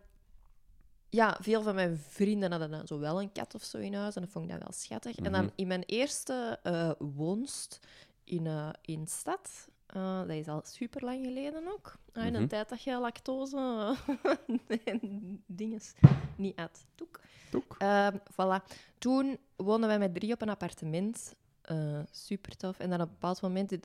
[1.09, 4.15] ja, veel van mijn vrienden hadden dan zo wel een kat of zo in huis.
[4.15, 5.15] En dat vond ik dan wel schattig.
[5.17, 5.53] En dan Mhm.
[5.55, 7.79] in mijn eerste eh, woonst
[8.23, 11.95] in, eh in stad, eh, dat is al super lang geleden ook.
[12.13, 12.49] Ah, in een Mhm.
[12.49, 13.95] tijd dat je lactose
[14.85, 14.99] en
[15.45, 15.93] dinges
[16.35, 16.85] niet at.
[16.95, 17.19] Toek.
[17.51, 17.75] Toek.
[17.77, 18.63] Ehm, voilà.
[18.97, 21.35] Toen woonden wij met drie op een appartement.
[21.61, 22.79] Eh, super tof.
[22.79, 23.79] En dan op een bepaald moment, eh,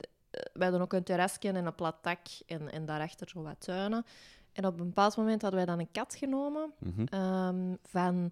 [0.53, 4.05] wij hadden ook een terrasje en een plat dak en, en daarachter zo wat tuinen.
[4.53, 7.03] En op een bepaald moment hadden wij dan een kat genomen Mhm.
[7.09, 8.31] ehm, van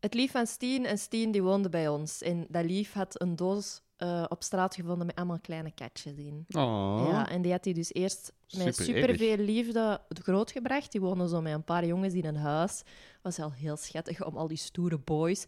[0.00, 0.86] het lief van Steen.
[0.86, 2.22] En Steen die woonde bij ons.
[2.22, 6.44] En dat lief had een doos eh, op straat gevonden met allemaal kleine katjes in.
[6.48, 7.06] Oh.
[7.10, 10.92] Ja, en die had hij dus eerst met Super superveel liefde grootgebracht.
[10.92, 12.82] Die woonden zo met een paar jongens in een huis.
[13.22, 15.46] was wel heel schattig om al die stoere boys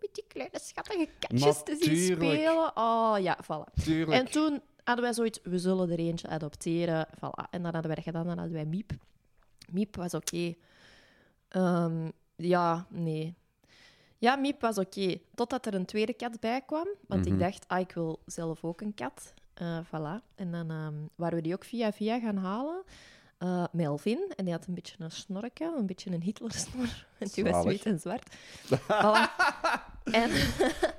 [0.00, 2.76] met die kleine schattige katjes te zien spelen.
[2.76, 3.82] Oh ja, voilà.
[3.82, 4.20] Tuurlijk.
[4.20, 7.06] En toen hadden wij zoiets, we zullen er eentje adopteren.
[7.16, 7.50] Voilà.
[7.50, 8.92] En dan hadden wij dat gedaan, dan hadden wij Miep.
[9.70, 10.54] Miep was oké.
[11.48, 13.34] Ehm, ja, nee.
[14.20, 15.18] Ja, Miep was oké.
[15.34, 16.86] Totdat er een tweede kat bij kwam.
[17.06, 17.34] Want Mhm.
[17.34, 19.34] ik dacht, ah, ik wil zelf ook een kat.
[19.54, 20.24] Eh, voilà.
[20.34, 22.82] En dan ehm, waren we die ook via via gaan halen.
[23.38, 24.32] Eh, Melvin.
[24.36, 27.06] En die had een beetje een snorken, een beetje een Hitlersnor.
[27.18, 28.34] En die was wit en zwart.
[28.74, 29.30] Voilà.
[30.22, 30.30] en,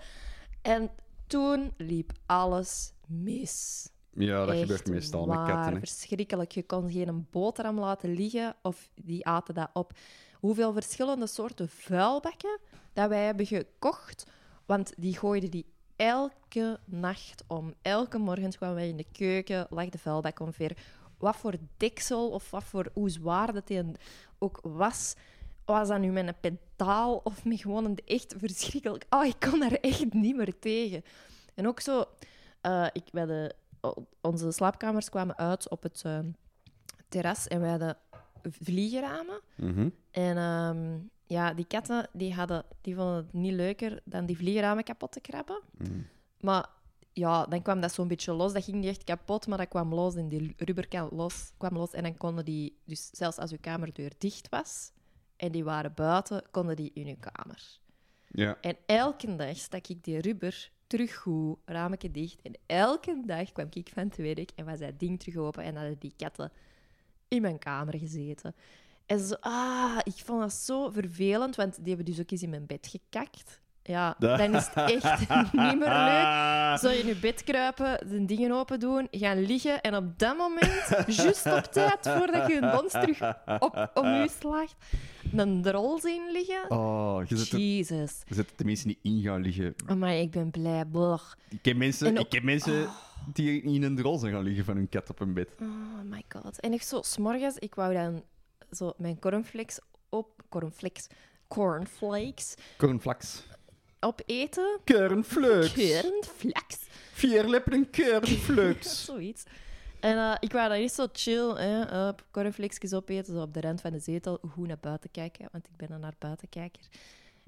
[0.76, 0.90] en
[1.28, 3.90] toen liep alles mis.
[4.14, 5.74] ja, dat Echt gebeurt meestal met katten.
[5.74, 5.80] hè.
[5.80, 6.52] verschrikkelijk.
[6.52, 9.94] Je kon geen boterham laten liggen of die aten dat op.
[10.42, 12.60] Hoeveel verschillende soorten vuilbakken
[12.94, 14.26] dat wij hebben gekocht.
[14.66, 17.74] Want die gooiden die elke nacht om.
[17.82, 20.78] Elke morgen kwamen wij in de keuken, lag de vuilbak omver.
[21.18, 23.84] Wat voor deksel of wat voor, hoe zwaar dat die
[24.40, 25.14] ook was.
[25.66, 29.06] Was dat nu met een pedaal of met gewoon een echt verschrikkelijk...
[29.10, 31.04] Oh, ik kon daar echt niet meer tegen.
[31.54, 32.06] En ook zo...
[32.62, 33.04] eh, ik,
[33.82, 36.20] o- onze slaapkamers kwamen uit op het eh,
[37.10, 37.98] terras en wij hadden
[38.50, 39.40] vliegenramen.
[39.56, 39.90] Mhm.
[40.12, 44.84] En ehm, ja, die katten die hadden, die vonden het niet leuker dan die vliegenramen
[44.84, 45.62] kapot te krabben.
[45.78, 46.00] Mhm.
[46.40, 46.70] Maar
[47.14, 48.54] ja, dan kwam dat zo'n beetje los.
[48.54, 51.92] Dat ging niet echt kapot, maar dat kwam los en die rubberkant los, kwam los.
[51.92, 54.92] En dan konden die, dus zelfs als uw kamerdeur dicht was
[55.36, 57.80] en die waren buiten, konden die in uw kamer.
[58.28, 58.58] Ja.
[58.62, 61.58] En elke dag stak ik die rubber terug goed,
[62.12, 62.42] dicht.
[62.42, 65.76] En elke dag kwam ik van het werk en was dat ding terug open en
[65.76, 66.52] hadden die katten
[67.32, 68.56] in mijn kamer gezeten.
[69.06, 72.50] En zo, ah, ik vond dat zo vervelend, want die hebben dus ook eens in
[72.50, 73.62] mijn bed gekakt.
[73.84, 76.80] Ja, dan is het echt niet meer leuk.
[76.80, 81.06] Zo in je bed kruipen, de dingen open doen, gaan liggen en op dat moment,
[81.08, 83.22] juist op tijd, voordat je een dons terug
[83.60, 84.76] op, om je slaagt,
[85.36, 86.72] een drol zien liggen.
[86.72, 88.22] Oh, je zet, Jezus.
[88.26, 89.76] je zet tenminste niet in gaan liggen.
[89.98, 90.86] Maar ik ben blij.
[90.86, 91.38] Blech.
[91.50, 92.90] Ik ken mensen, En ik ken mensen
[93.34, 95.56] die in een drol zijn gaan liggen van hun kat op hun bed.
[95.62, 95.68] Oh
[96.04, 96.60] my god.
[96.60, 98.24] En echt zo, s'morgens, ik wou dan
[98.72, 101.08] zo mijn cornflakes op cornflakes,
[101.48, 103.44] cornflakes Cornflakes.
[104.02, 104.80] Opeten.
[104.86, 105.74] Cornflakes.
[106.02, 106.80] Cornflakes.
[107.14, 109.04] Vier lippen en cornflakes.
[109.06, 109.44] Zoiets.
[110.00, 113.62] En eh, ik wou dan eerst zo chill, hè, op cornflakes opeten, zo op de
[113.62, 116.82] rand van de zetel, goed naar buiten kijken, want ik ben een naar buitenkijker.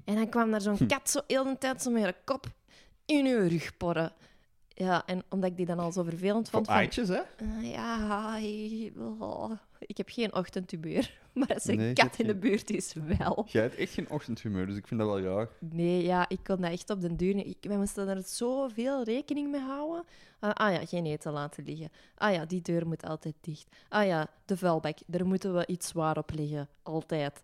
[0.04, 0.76] En dan kwam daar Hm.
[0.76, 2.46] zo'n kat zo heel de tijd zo met haar kop
[3.06, 4.12] in uw rug porren.
[4.68, 6.76] Ja, en omdat ik die dan al zo vervelend Voor vond, van...
[6.76, 7.20] eitjes, hè?
[7.36, 9.50] eh, ja, ik, oh,
[9.86, 12.92] ik heb geen ochtendtumeur, maar als er een Nee, kat in de geen- buurt is,
[13.18, 13.44] wel.
[13.48, 15.48] Jij hebt echt geen ochtendhumeur, dus ik vind dat wel raar.
[15.60, 17.36] Nee, ja, ik kon dat echt op den duur.
[17.46, 20.04] Ik, wij moesten er zoveel rekening mee houden.
[20.40, 21.90] Ah, ah ja, geen eten laten liggen.
[22.14, 23.66] Ah ja, die deur moet altijd dicht.
[23.88, 26.68] Ah ja, de vuilbak, daar moeten we iets zwaar op liggen.
[26.82, 27.40] Altijd.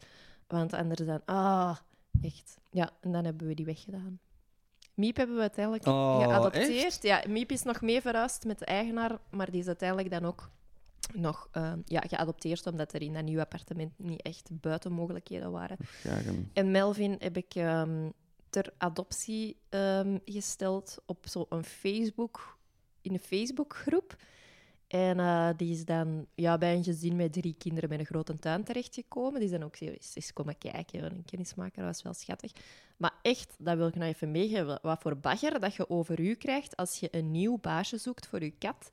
[0.47, 1.21] Want anders dan...
[1.25, 1.77] Ah,
[2.23, 2.57] echt.
[2.71, 4.19] Ja, en dan hebben we die weggedaan.
[4.95, 6.85] Miep hebben we uiteindelijk Oh, geadopteerd.
[6.85, 7.03] echt?
[7.03, 10.51] Ja, Miep is nog mee verhuisd met de eigenaar, maar die is uiteindelijk dan ook
[11.15, 15.77] nog eh, ja, geadopteerd, omdat er in dat nieuwe appartement niet echt buitenmogelijkheden waren.
[16.25, 18.11] Dan- En Melvin heb ik ehm,
[18.51, 22.59] ter adoptie ehm, gesteld op zo'n Facebook,
[23.03, 24.17] in een Facebookgroep.
[24.87, 28.39] En eh, die is dan ja, bij een gezin met drie kinderen met een grote
[28.39, 29.41] tuin terechtgekomen.
[29.41, 31.77] Die zijn ook eens, eens komen kijken en een kennis maken.
[31.83, 32.53] Dat was wel schattig.
[32.97, 34.79] Maar echt, dat wil ik nog even meegeven.
[34.83, 38.43] Wat voor bagger dat je over u krijgt als je een nieuw baasje zoekt voor
[38.45, 38.91] je kat.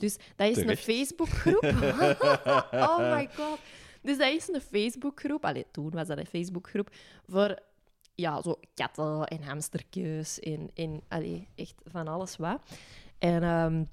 [0.00, 0.68] Dus dat is Terecht.
[0.68, 1.64] een Facebookgroep.
[2.88, 3.58] oh my god.
[4.02, 5.44] Dus dat is een Facebookgroep.
[5.44, 6.90] Allee, toen was dat een Facebookgroep
[7.28, 7.58] voor
[8.14, 12.60] ja, zo katten en hamstertjes en, en allee, echt van alles wat.
[13.18, 13.84] En ehm,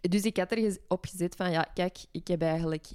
[0.00, 2.86] dus ik had er op gezet van, ja, kijk, ik heb eigenlijk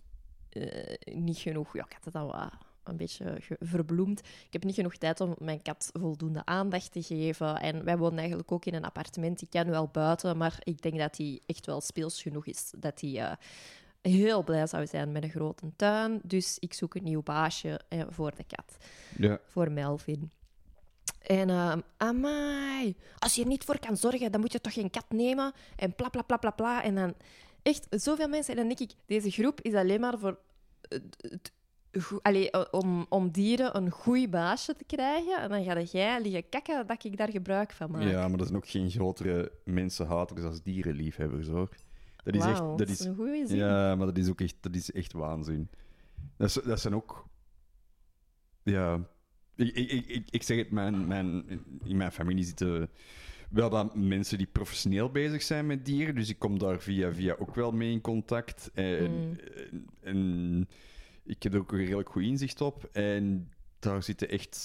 [0.50, 1.74] eh, niet genoeg...
[1.74, 2.52] Ja, ik had het al wat
[2.88, 4.20] een beetje verbloemd.
[4.20, 7.56] Ik heb niet genoeg tijd om mijn kat voldoende aandacht te geven.
[7.60, 9.40] En wij wonen eigenlijk ook in een appartement.
[9.40, 12.72] Die kan wel buiten, maar ik denk dat hij echt wel speels genoeg is.
[12.78, 13.32] Dat hij eh,
[14.02, 16.20] heel blij zou zijn met een grote tuin.
[16.24, 18.78] Dus ik zoek een nieuw baasje eh, voor de kat
[19.18, 19.40] Ja.
[19.46, 20.32] voor Melvin.
[21.22, 24.90] En, ehm amai, als je er niet voor kan zorgen, dan moet je toch geen
[24.90, 25.54] kat nemen.
[25.76, 26.84] En bla, bla, bla, bla.
[26.84, 27.14] En dan
[27.62, 28.52] echt zoveel mensen.
[28.56, 30.40] En dan denk ik, deze groep is alleen maar voor...
[30.82, 31.40] het- goe-
[32.22, 35.42] allee, om, om dieren een goed baasje te krijgen.
[35.42, 38.02] En dan ga jij liggen kakken dat ik daar gebruik van maak.
[38.04, 41.70] ja, maar dat zijn ook geen grotere mensenhaters als dierenliefhebbers, hoor.
[42.24, 42.60] Dat is echt...
[42.60, 43.58] Dat is, een goede zin.
[43.58, 45.70] ja, maar dat is ook echt, dat is echt waanzin.
[46.38, 47.26] Dat, is, dat zijn ook...
[48.64, 49.00] Ja...
[49.56, 51.46] Ik, ik, ik, ik- zeg het, mijn, mijn,
[51.84, 52.90] in mijn familie zitten
[53.50, 56.16] wel wat mensen die professioneel bezig zijn met dieren.
[56.16, 58.72] Dus ik kom daar via via ook wel mee in contact.
[58.74, 59.86] En, Mm.
[60.02, 60.68] en
[61.26, 62.84] ik heb er ook een redelijk goed inzicht op.
[62.92, 64.58] En daar zitten echt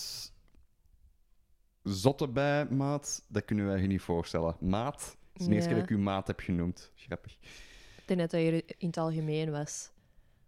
[1.82, 3.24] zotte bij, maat.
[3.28, 4.56] Dat kunnen wij je niet voorstellen.
[4.60, 5.16] Maat?
[5.32, 6.90] Is de eerste keer dat ik u maat heb genoemd.
[6.94, 7.32] Grappig.
[7.96, 9.90] Ik denk dat dat hier in het algemeen was.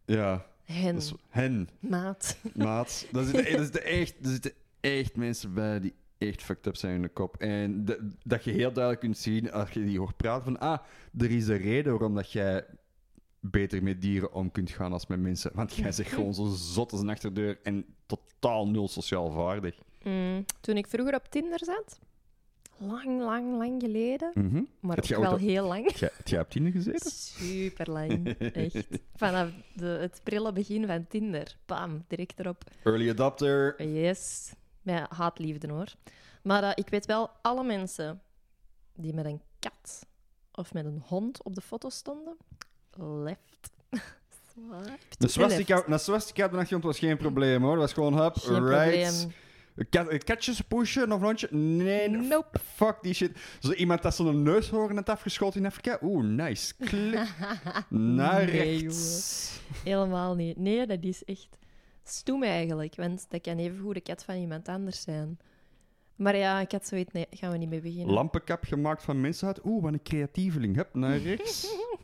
[0.04, 1.68] Ja, Hen, dat is hen.
[1.80, 2.38] maat.
[2.54, 6.76] Maat, daar zitten, er, zitten echt, er zitten echt mensen bij die echt fucked up
[6.76, 7.36] zijn in de kop.
[7.36, 10.78] En dat- dat je heel duidelijk kunt zien als je die hoort praten van ah,
[11.18, 12.64] er is een reden waarom dat jij
[13.44, 15.50] beter met dieren om kunt gaan als met mensen.
[15.54, 19.78] Want jij zegt gewoon zo zot als een achterdeur en totaal nul sociaal vaardig.
[20.04, 21.98] Mm, toen ik vroeger op Tinder zat,
[22.78, 24.62] lang, lang, lang geleden, Mhm.
[24.80, 25.92] maar ook ooit wel op- heel lang.
[25.98, 27.10] Jij- heb jij op Tinder gezeten?
[27.10, 28.28] Super lang,
[28.64, 28.86] echt.
[29.14, 31.56] Vanaf de, het prille begin van Tinder.
[31.66, 32.64] Bam, direct erop.
[32.84, 33.86] Early adopter.
[34.02, 34.52] Yes.
[34.82, 35.86] Met haatliefde hoor.
[36.42, 38.22] Maar eh, ik weet wel, alle mensen
[38.94, 40.06] die met een kat
[40.52, 42.36] of met een hond op de foto stonden,
[43.24, 43.70] left.
[45.18, 47.70] De swastika, een swastika op de achtergrond was geen probleem hoor.
[47.70, 49.26] Dat was gewoon hub, Geen right.
[49.90, 51.48] Kat, katjes pushen of hondje?
[51.50, 52.58] Nee, Nope.
[52.74, 53.38] fuck die shit.
[53.60, 55.98] Zo iemand dat zo'n neushoorn heeft afgeschoten in Afrika?
[56.02, 56.74] Oeh, nice.
[56.74, 57.14] Klik.
[57.88, 59.60] Naar Nee, rechts.
[59.84, 60.56] Helemaal niet.
[60.56, 61.48] Nee, dat is echt
[62.04, 62.96] stoem eigenlijk.
[62.96, 65.38] Want dat kan even goed de kat van iemand anders zijn.
[66.16, 68.14] Maar ja, ik had zoiets, nee, gaan we niet mee beginnen.
[68.14, 69.60] Lampenkap gemaakt van mensenhout.
[69.64, 70.76] Oeh, wat een creatieveling.
[70.76, 71.66] Hup, naar rechts.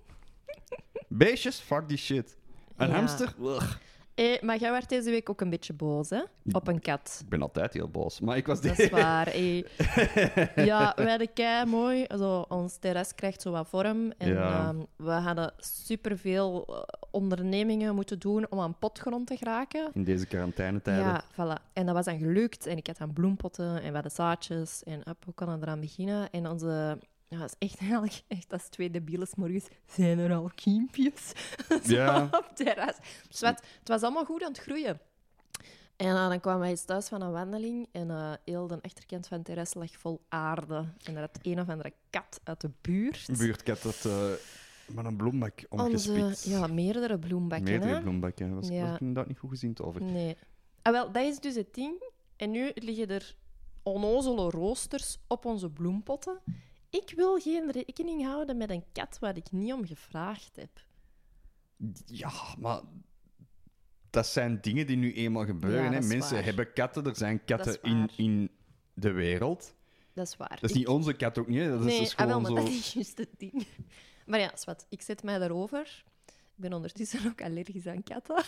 [1.18, 1.58] Beestjes?
[1.60, 2.36] Fuck die shit.
[2.76, 2.94] Een Ja.
[2.94, 3.34] hamster?
[3.42, 3.74] Ugh.
[4.14, 6.22] Eh, maar jij werd deze week ook een beetje boos, hè?
[6.52, 7.18] Op een kat.
[7.22, 8.20] Ik ben altijd heel boos.
[8.20, 9.26] Maar ik was Dat is waar.
[9.26, 9.62] eh.
[10.70, 12.04] Ja, we hadden kei mooi.
[12.08, 14.12] Zo, ons terras krijgt zo wat vorm.
[14.18, 14.68] En Ja.
[14.68, 19.90] ehm, we hadden superveel eh, ondernemingen moeten doen om aan potgrond te geraken.
[19.94, 21.04] In deze quarantainetijden.
[21.04, 21.62] Ja, voilà.
[21.72, 22.66] En dat was dan gelukt.
[22.66, 24.82] En ik had dan bloempotten en we hadden zaadjes.
[24.84, 26.30] En up, we konden eraan beginnen.
[26.30, 26.98] En onze...
[27.28, 28.22] Ja, dat is echt eigenlijk...
[28.28, 29.66] Echt, als twee debielen 's morgens.
[29.86, 31.32] Zijn er al kiempjes?
[31.82, 32.24] Ja.
[32.24, 32.96] op het terras.
[33.28, 35.00] Dus wat, het was allemaal goed aan het groeien.
[35.96, 37.88] En eh, dan kwamen wij eens thuis van een wandeling.
[37.92, 40.84] En eh heel de achterkant van het terras lag vol aarde.
[41.04, 43.28] En er had een of andere kat uit de buurt.
[43.28, 44.04] Een buurtkat dat...
[44.04, 44.30] eh,
[44.94, 46.46] Maar een bloembak Onze, omgespitst.
[46.46, 47.68] ja, meerdere bloembakken.
[47.70, 48.00] Meerdere hè?
[48.00, 48.50] bloembakken.
[48.54, 48.82] Dat was, Ja.
[48.84, 50.02] was ik inderdaad niet goed gezien over.
[50.02, 50.36] Nee.
[50.82, 52.02] Ah, wel, dat is dus het ding.
[52.36, 53.34] En nu liggen er
[53.82, 56.38] onnozele roosters op onze bloempotten.
[56.90, 60.70] Ik wil geen rekening houden met een kat waar ik niet om gevraagd heb.
[62.06, 62.80] Ja, maar
[64.10, 65.84] dat zijn dingen die nu eenmaal gebeuren.
[65.84, 66.06] Ja, hè.
[66.06, 66.44] Mensen waar.
[66.44, 68.50] hebben katten, er zijn katten in, in
[68.94, 69.74] de wereld.
[70.12, 70.48] Dat is waar.
[70.48, 71.60] Dat is Ik- niet onze kat ook niet.
[71.60, 71.68] hè.
[71.70, 72.68] Dat nee, is dus ah, wel, gewoon maar zo.
[72.68, 73.66] dat is juist het ding.
[74.26, 76.04] Maar ja, zwart, ik zet mij daarover.
[76.26, 78.42] Ik ben ondertussen ook allergisch aan katten.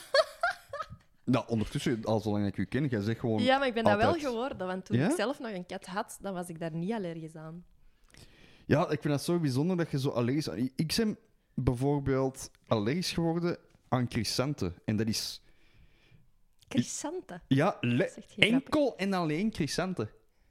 [1.24, 3.42] Nou, ondertussen, al zolang ik u ken, jij zegt gewoon.
[3.42, 4.24] Ja, maar ik ben dat wel altijd.
[4.24, 4.66] geworden.
[4.66, 5.08] Want toen Ja?
[5.08, 7.64] ik zelf nog een kat had, dan was ik daar niet allergisch aan.
[8.70, 10.46] Ja, ik vind dat zo bijzonder dat je zo allergisch...
[10.74, 11.18] Ik ben
[11.54, 14.74] bijvoorbeeld allergisch geworden aan chrysanten.
[14.84, 15.42] En dat is...
[16.68, 17.42] Chrysanten.
[17.46, 18.38] Ja, grappig.
[18.38, 20.10] enkel en alleen chrysanten.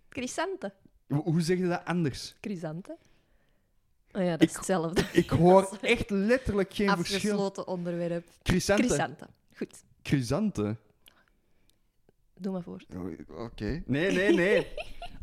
[0.10, 0.74] Chrysanten.
[1.08, 2.36] Hoe, zeg je dat anders?
[2.42, 2.98] Chrysanten.
[4.12, 5.04] Oh ja, dat Ik- is hetzelfde.
[5.14, 7.16] Ik hoor echt letterlijk geen verschil.
[7.18, 8.28] Afgesloten onderwerp.
[8.44, 8.86] Chrysanten.
[8.86, 9.28] Chrysanten.
[9.56, 10.80] Goed, Chrysanten.
[12.40, 12.84] Doe maar voor.
[12.96, 13.84] Oh, Oké.
[13.86, 14.68] Nee, nee, nee.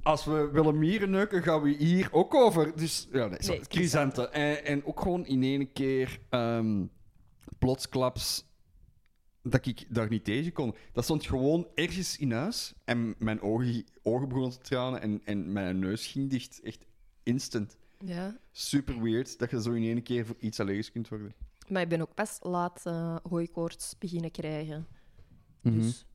[0.02, 2.76] Als we willen mieren neuken, gaan we hier ook over.
[2.76, 4.32] Dus ja, nee, chrysanten.
[4.32, 6.84] En, en ook gewoon in één keer ehm
[7.58, 8.44] plotsklaps
[9.42, 10.74] dat ik daar niet tegen kon.
[10.92, 15.52] Dat stond gewoon ergens in huis en mijn ogen, ogen begonnen te tranen en, en
[15.52, 16.60] mijn neus ging dicht.
[16.62, 16.86] Echt
[17.22, 17.76] instant.
[18.04, 18.38] Ja.
[18.52, 21.34] Super weird dat je zo in één keer voor iets allergisch kunt worden.
[21.68, 24.86] Maar ik ben ook pas laat eh hooikoorts beginnen krijgen.
[25.62, 25.80] Mhm.
[25.80, 26.06] Dus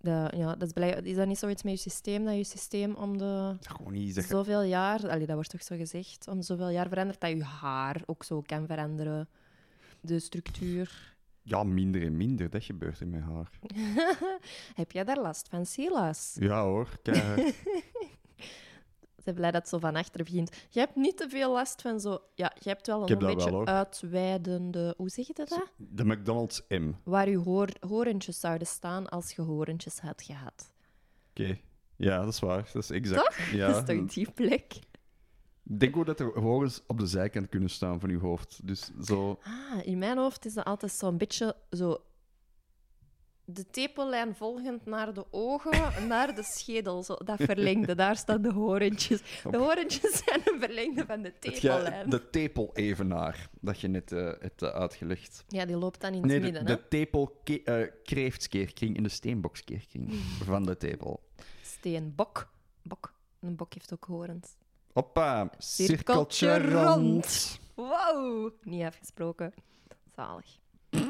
[0.00, 3.18] dat, ja, dat is, is dat niet zoiets met je systeem, dat je systeem om
[3.18, 4.36] de Gewoon niet zeggen.
[4.36, 8.02] zoveel jaar, allee, dat wordt toch zo gezegd, om zoveel jaar verandert, dat je haar
[8.06, 9.28] ook zo kan veranderen.
[10.00, 11.16] De structuur.
[11.42, 12.50] Ja, minder en minder.
[12.50, 13.50] Dat gebeurt in mijn haar.
[14.74, 16.36] Heb jij daar last van, Silas?
[16.40, 16.88] Ja hoor,
[19.28, 20.56] ben blij dat het zo van achter begint.
[20.68, 22.18] Je hebt niet te veel last van zo...
[22.34, 24.94] Ja, je hebt wel een, beetje wel, uitweidende...
[24.96, 25.62] Hoe zeg je dat?
[25.76, 26.90] De McDonald's M.
[27.04, 30.72] Waar je hoor, horentjes zouden staan als je horentjes had gehad.
[31.30, 31.58] Oké.
[31.96, 32.70] Ja, dat is waar.
[32.72, 33.24] Dat is exact.
[33.24, 33.46] Toch?
[33.46, 33.66] Ja.
[33.66, 34.74] Dat is toch die plek?
[35.64, 38.60] Ik denk ook dat er horens op de zijkant kunnen staan van uw hoofd.
[38.62, 39.38] Dus zo...
[39.42, 41.96] Ah, in mijn hoofd is dat altijd zo'n beetje zo...
[43.50, 47.02] De tepellijn volgend naar de ogen, naar de schedel.
[47.02, 49.20] Zo, dat verlengde, daar staan de horentjes.
[49.50, 52.10] De horentjes zijn een verlengde van de tepellijn.
[52.10, 55.44] de tepel-evenaar, dat je net eh, hebt eh, uitgelegd.
[55.48, 56.66] Ja, die loopt dan in het Nee, de, midden.
[56.66, 56.74] hè?
[56.76, 60.12] de tepel-kreeftskeerkring in de steenbokskeerkring
[60.44, 61.20] van de tepel.
[61.62, 62.48] Steenbok.
[62.82, 63.12] Bok.
[63.40, 64.56] Een bok heeft ook horens.
[64.92, 66.94] Hoppa, Cirkeltje cirkeltje rond.
[66.94, 67.58] rond.
[67.74, 68.52] Wow!
[68.62, 69.54] Niet afgesproken.
[70.16, 70.58] Zalig.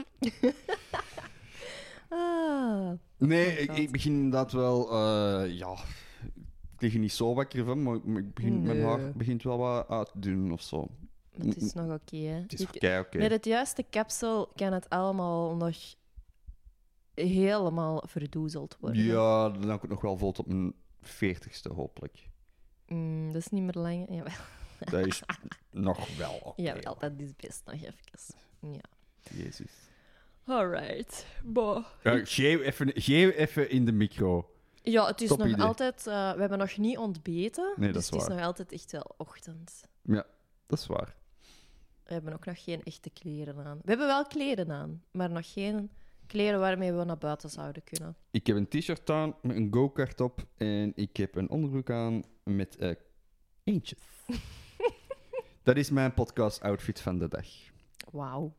[2.69, 2.93] ah.
[3.29, 4.91] Nee, ik, begin inderdaad wel...
[4.91, 5.73] eh, ja,
[6.75, 9.89] ik lig er niet zo wakker van, maar ik begin, mijn haar begint wel wat
[9.89, 10.89] uit te doen of zo.
[11.39, 12.41] Het is nog oké, hè?
[12.41, 13.19] Het is oké.
[13.19, 15.77] Met het juiste kapsel kan het allemaal nog
[17.15, 19.03] helemaal verdoezeld worden.
[19.03, 22.29] Ja, dan heb ik het nog wel vol tot mijn veertigste, hopelijk.
[22.87, 24.07] Mm, dat is niet meer lang.
[24.09, 24.33] Jawel,
[24.79, 25.23] Dat is
[25.71, 26.63] nog wel oké.
[26.63, 27.95] Jawel dat is best nog even.
[28.61, 28.81] Ja.
[29.35, 29.73] Jezus.
[30.49, 31.27] Alright.
[31.45, 31.85] Boah.
[32.03, 34.51] Ja, geef, even, geef even in de micro.
[34.83, 35.65] Ja, het is Top nog idee.
[35.65, 36.07] altijd...
[36.07, 37.73] eh, we hebben nog niet ontbeten.
[37.77, 39.85] Nee, dat dus is het is nog altijd echt wel ochtend.
[40.03, 40.27] Ja,
[40.67, 41.17] dat is waar.
[42.05, 43.79] We hebben ook nog geen echte kleren aan.
[43.83, 45.91] We hebben wel kleren aan, maar nog geen
[46.27, 48.17] kleren waarmee we naar buiten zouden kunnen.
[48.31, 52.23] Ik heb een t-shirt aan met een go-kart op en ik heb een onderbroek aan
[52.45, 52.95] met eh
[53.65, 53.99] eentjes.
[55.63, 57.47] dat is mijn podcast-outfit van de dag.
[58.13, 58.55] Wauw.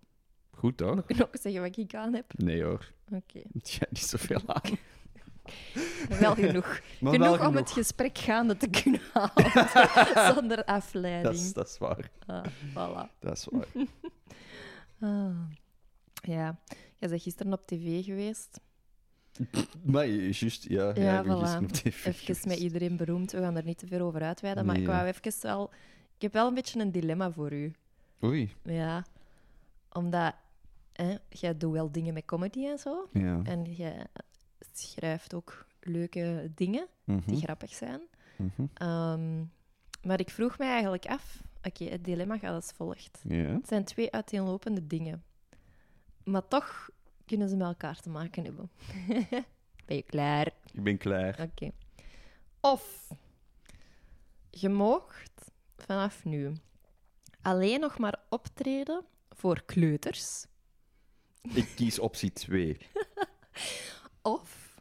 [0.60, 0.96] Goed, toch?
[0.96, 2.34] Moet ik nog zeggen wat ik aan heb?
[2.38, 3.40] Nee hoor, Oké.
[3.54, 4.78] ja, niet zoveel aan.
[6.20, 6.80] Wel genoeg.
[7.00, 9.52] Maar genoeg wel om het gesprek gaande te kunnen houden.
[10.36, 11.34] zonder Dat afleiding.
[11.34, 12.10] is, dat is waar.
[12.26, 13.20] Ah, voilà.
[13.20, 13.68] Dat is waar.
[15.00, 15.40] Ah.
[16.14, 16.60] Ja.
[16.96, 18.60] Jij bent gisteren op tv geweest.
[19.84, 20.96] maar juist, ja.
[20.96, 21.64] Ja, voilà.
[21.64, 23.32] op tv Even met iedereen beroemd.
[23.32, 24.66] We gaan er niet te veel over uitweiden.
[24.66, 25.70] Maar ik wou even wel...
[26.16, 27.74] Ik heb wel een beetje een dilemma voor u.
[28.24, 28.54] Oei.
[28.64, 29.06] Ja.
[29.90, 30.34] Omdat...
[31.02, 33.10] Hè, jij doet wel dingen met comedy en zo.
[33.14, 33.42] Ja.
[33.44, 34.06] En jij
[34.74, 38.02] schrijft ook leuke dingen Mhm, die grappig zijn.
[38.38, 38.66] mhm.
[38.74, 39.40] Ehm,
[40.04, 41.44] maar ik vroeg mij eigenlijk af...
[41.64, 43.24] Oké, het dilemma gaat als volgt.
[43.28, 45.24] Het zijn twee uiteenlopende dingen.
[46.24, 46.90] Maar toch
[47.26, 48.70] kunnen ze met elkaar te maken hebben.
[49.86, 50.46] ben je klaar?
[50.74, 51.42] Ik ben klaar.
[51.42, 51.72] Oké.
[52.60, 53.10] Of
[54.50, 56.54] je moogt vanaf nu
[57.42, 60.46] alleen nog maar optreden voor kleuters.
[61.42, 62.78] Ik kies optie 2.
[64.22, 64.76] Of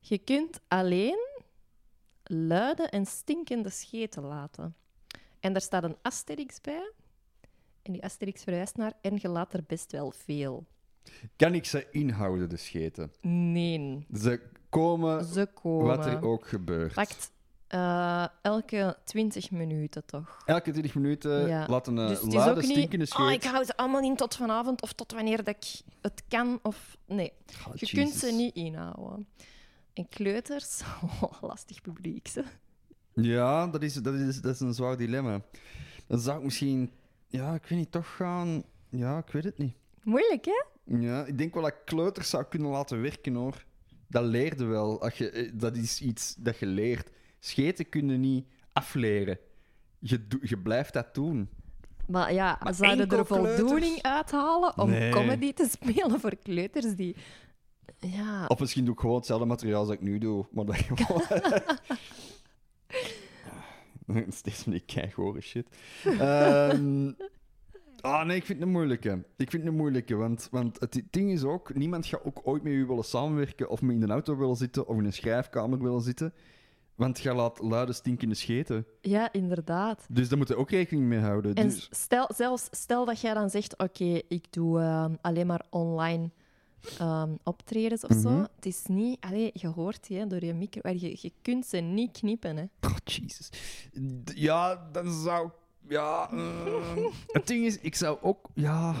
[0.00, 1.28] je kunt alleen
[2.24, 4.74] luide en stinkende scheten laten.
[5.40, 6.92] En daar staat een asterix bij.
[7.82, 10.66] En die Asterix verhuist naar en je laat er best wel veel.
[11.36, 13.12] Kan ik ze inhouden, de scheten?
[13.22, 15.86] Nee, Ze komen ze komen.
[15.96, 16.94] wat er ook gebeurt.
[16.94, 17.32] Pakt
[17.70, 20.42] eh, elke 20 minuten toch?
[20.44, 21.66] Elke 20 minuten Ja.
[21.68, 24.36] laten een dus het is ook niet, stinkende oh, ik hou ze allemaal in tot
[24.36, 26.58] vanavond of tot wanneer dat ik het kan.
[26.62, 26.96] Of...
[27.06, 27.32] Nee,
[27.68, 27.90] Oh, je Jesus.
[27.98, 29.26] kunt ze niet inhouden.
[29.94, 30.80] En kleuters,
[31.22, 32.28] oh, lastig publiek.
[32.28, 32.44] Ze.
[33.14, 35.40] Ja, dat is, dat, is, dat is een zwaar dilemma.
[36.06, 36.90] Dan zou ik misschien...
[37.28, 38.62] Ja, ik weet niet, toch gaan...
[38.88, 39.74] Ja, ik weet het niet.
[40.02, 40.64] Moeilijk, hè?
[40.98, 43.64] Ja, ik denk wel dat ik kleuters zou kunnen laten werken, hoor.
[44.08, 45.02] Dat leerde wel.
[45.02, 47.10] Als je, eh, dat is iets dat je leert.
[47.40, 49.38] Scheten kunnen niet afleren.
[49.98, 51.48] Je, je blijft dat doen.
[52.06, 55.10] Maar ja, Maar zouden enkel er voldoening uithalen om Nee.
[55.10, 57.16] comedy te spelen voor kleuters die...
[57.98, 60.46] Ja, Of misschien doe ik gewoon hetzelfde materiaal als ik nu doe.
[60.52, 61.22] Maar dat gewoon...
[64.32, 65.66] Steeds van die keigoren shit.
[66.04, 67.10] Ehm,
[68.00, 69.24] Ah nee, ik vind het een moeilijke.
[69.36, 72.62] Ik vind het een moeilijke, want, want het ding is ook, niemand gaat ook ooit
[72.62, 75.82] met u willen samenwerken of met in de auto willen zitten of in een schrijfkamer
[75.82, 76.32] willen zitten.
[77.00, 78.86] Want je laat luide stinkende scheten.
[79.00, 80.06] ja, inderdaad.
[80.10, 81.54] Dus daar moet je ook rekening mee houden.
[81.54, 85.64] En Dus, stel, zelfs stel dat jij dan zegt, oké, ik doe ehm, alleen maar
[85.70, 86.30] online
[86.98, 88.30] ehm, optredens of zo.
[88.30, 88.44] Mhm.
[88.56, 89.20] Het is niet...
[89.20, 90.90] Allee, je hoort die hè, door je micro...
[90.90, 92.64] Je, je kunt ze niet knippen, hè.
[92.80, 93.50] oh, Jesus.
[94.34, 95.52] Ja, dan zou ik...
[95.88, 98.48] Ja, ehm, het ding is, ik zou ook...
[98.54, 98.94] Ja,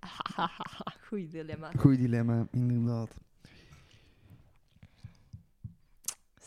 [1.08, 1.70] Goeie dilemma.
[1.78, 3.10] goed dilemma, inderdaad.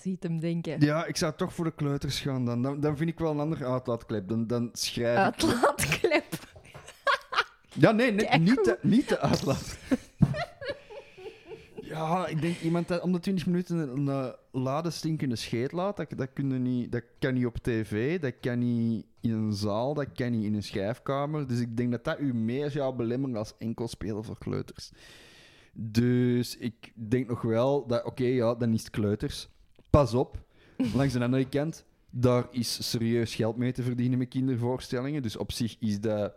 [0.01, 0.81] Ziet hem denken.
[0.81, 2.61] Ja, ik zou toch voor de kleuters gaan dan.
[2.61, 4.27] Dan, dan vind ik wel een andere uitlaatklep.
[4.27, 5.23] Dan, dan schrijf ik...
[5.23, 6.25] Uitlaatklep.
[7.73, 9.77] Ja, nee, nee Kijk niet, de, niet de uitlaat.
[11.93, 15.97] ja, ik denk iemand dat om de 20 minuten een, een lade stinkende scheet laat.
[15.97, 19.93] Dat, dat, kun niet, dat kan niet op tv, dat kan niet in een zaal,
[19.93, 21.47] dat kan niet in een schrijfkamer.
[21.47, 24.91] Dus ik denk dat dat u meer zou belemmeren als enkel spelen voor kleuters.
[25.73, 29.49] Dus ik denk nog wel dat, oké, ja, dan is het kleuters.
[29.99, 30.37] Pas op,
[30.93, 35.21] langs de andere kant, daar is serieus geld mee te verdienen met kindervoorstellingen.
[35.21, 36.33] Dus op zich is dat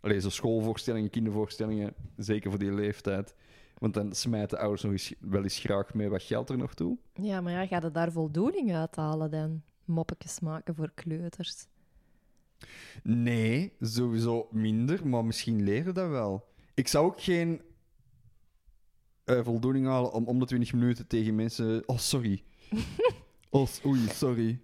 [0.00, 3.34] Allee, zo schoolvoorstellingen, kindervoorstellingen, zeker voor die leeftijd.
[3.78, 6.96] Want dan smijten ouders nog eens, wel eens graag mee wat geld er nog toe.
[7.12, 9.62] Ja, maar ja, gaat het daar voldoening uithalen dan?
[9.84, 11.66] Moppetjes maken voor kleuters.
[13.02, 16.48] Nee, sowieso minder, maar misschien leren dat wel.
[16.74, 17.60] Ik zou ook geen
[19.24, 21.82] eh, voldoening halen om om de 20 minuten tegen mensen...
[21.86, 22.42] Oh, sorry.
[23.50, 24.60] Oh, s- oei, sorry.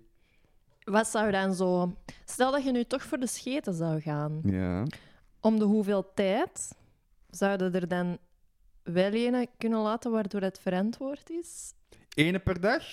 [0.84, 1.96] Wat zou dan zo...
[2.24, 4.40] Stel dat je nu toch voor de scheten zou gaan.
[4.44, 4.84] Ja.
[5.40, 6.72] Om de hoeveel tijd
[7.30, 8.18] zouden er dan
[8.82, 11.72] wel ene kunnen laten waardoor het verantwoord is?
[12.14, 12.84] Ene per dag?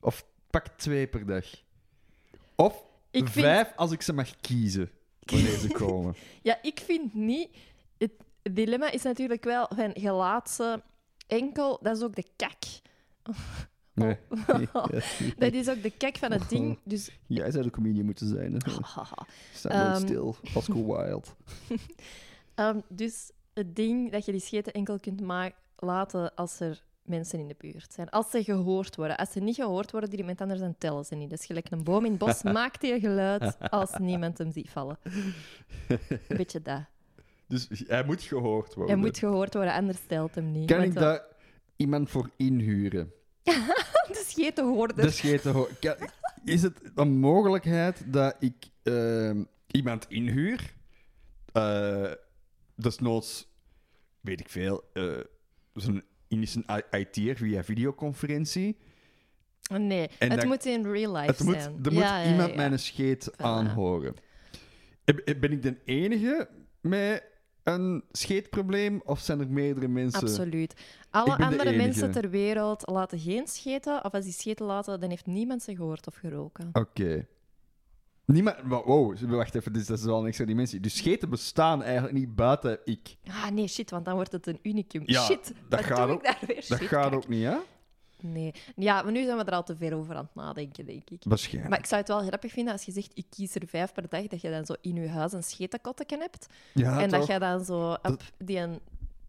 [0.00, 1.44] Of pak twee per dag?
[2.54, 6.14] Of Ik vind, vijf als ik ze mag kiezen, wanneer ze komen.
[6.42, 7.48] ja, ik vind niet...
[7.98, 8.12] Het
[8.42, 10.82] dilemma is natuurlijk wel van je laat ze
[11.26, 11.78] enkel...
[11.82, 12.62] Dat is ook de kak.
[13.96, 14.16] Nee.
[15.38, 16.78] Dat is ook de kak van het ding.
[16.84, 18.52] Dus Jij zou de comedian moeten zijn.
[18.52, 18.58] Hè?
[19.54, 20.00] Sta Ehm.
[20.00, 20.36] stil.
[20.54, 21.26] Oscar Wilde.
[22.54, 25.20] Ehm, dus het ding dat je die scheten enkel kunt
[25.76, 28.08] laten als er mensen in de buurt zijn.
[28.10, 29.16] Als ze gehoord worden.
[29.16, 31.30] Als ze niet gehoord worden, die iemand anders, dan tellen ze niet.
[31.30, 34.70] Dat is gelijk een boom in het bos, maakt die geluid als niemand hem ziet
[34.70, 34.98] vallen.
[35.88, 36.80] Een beetje dat.
[37.48, 38.94] Dus hij moet gehoord worden.
[38.94, 40.66] Hij moet gehoord worden, anders telt hem niet.
[40.66, 41.22] kan ik daar
[41.76, 43.12] iemand voor inhuren?
[44.16, 44.96] De schetenhoorder.
[44.96, 45.96] De scheten ho- kan-
[46.44, 50.74] Is het een mogelijkheid dat ik ehm, iemand inhuur?
[51.52, 52.12] Eh
[52.74, 53.48] desnoods,
[54.20, 55.18] weet ik veel, eh
[55.74, 58.76] zo'n Indische IT'er via videoconferentie.
[59.70, 61.78] Nee, En het dat- moet in real life Het moet, zijn.
[61.82, 62.56] er Ja, moet ja, iemand ja.
[62.56, 63.36] mijn scheet Voilà.
[63.36, 64.14] aanhoren.
[65.04, 66.48] Ben ben ik de enige
[66.80, 67.24] met
[67.68, 70.20] een scheetprobleem of zijn er meerdere mensen?
[70.20, 70.74] Absoluut.
[71.10, 74.04] Alle andere mensen ter wereld laten geen scheten.
[74.04, 76.68] Of als die scheten laten, dan heeft niemand ze gehoord of geroken.
[76.72, 77.26] Oké.
[78.24, 78.56] Niemand...
[78.64, 80.80] Wow, wacht even, dus dat is wel een extra dimensie.
[80.80, 83.16] Dus scheten bestaan eigenlijk niet buiten ik.
[83.28, 85.02] Ah, nee, shit, want dan wordt het een unicum.
[85.04, 86.54] Ja, shit, dat gaat doe ook- ik daar weer?
[86.56, 87.14] Dat Shit, gaat kijk.
[87.14, 87.56] ook niet, hè?
[88.32, 88.54] Nee.
[88.76, 91.22] Ja, maar nu zijn we er al te ver over aan het nadenken, denk ik.
[91.24, 91.68] Waarschijnlijk.
[91.70, 94.08] Maar ik zou het wel grappig vinden als je zegt, ik kies er vijf per
[94.08, 96.46] dag, dat je dan zo in je huis een schetenkotteken hebt.
[96.74, 98.80] ja, en dat je dan zo op die een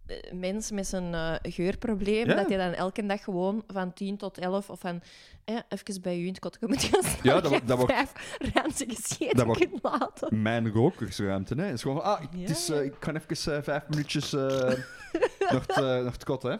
[0.05, 2.35] eh, mens met zijn eh, geurprobleem, Ja.
[2.35, 5.01] dat je dan elke dag gewoon van 10 tot 11 of van
[5.45, 7.19] eh, even bij u in het kotteken moet gaan staan.
[7.23, 10.41] Ja, dat dat wordt- vijf ranzige scheten kunt laten.
[10.41, 11.63] Mijn rokersruimte, hè?
[11.63, 14.31] Het is gewoon van, ah, het is, eh, ik kan even vijf minuutjes
[15.51, 16.55] nog, het, nog het kot, hè?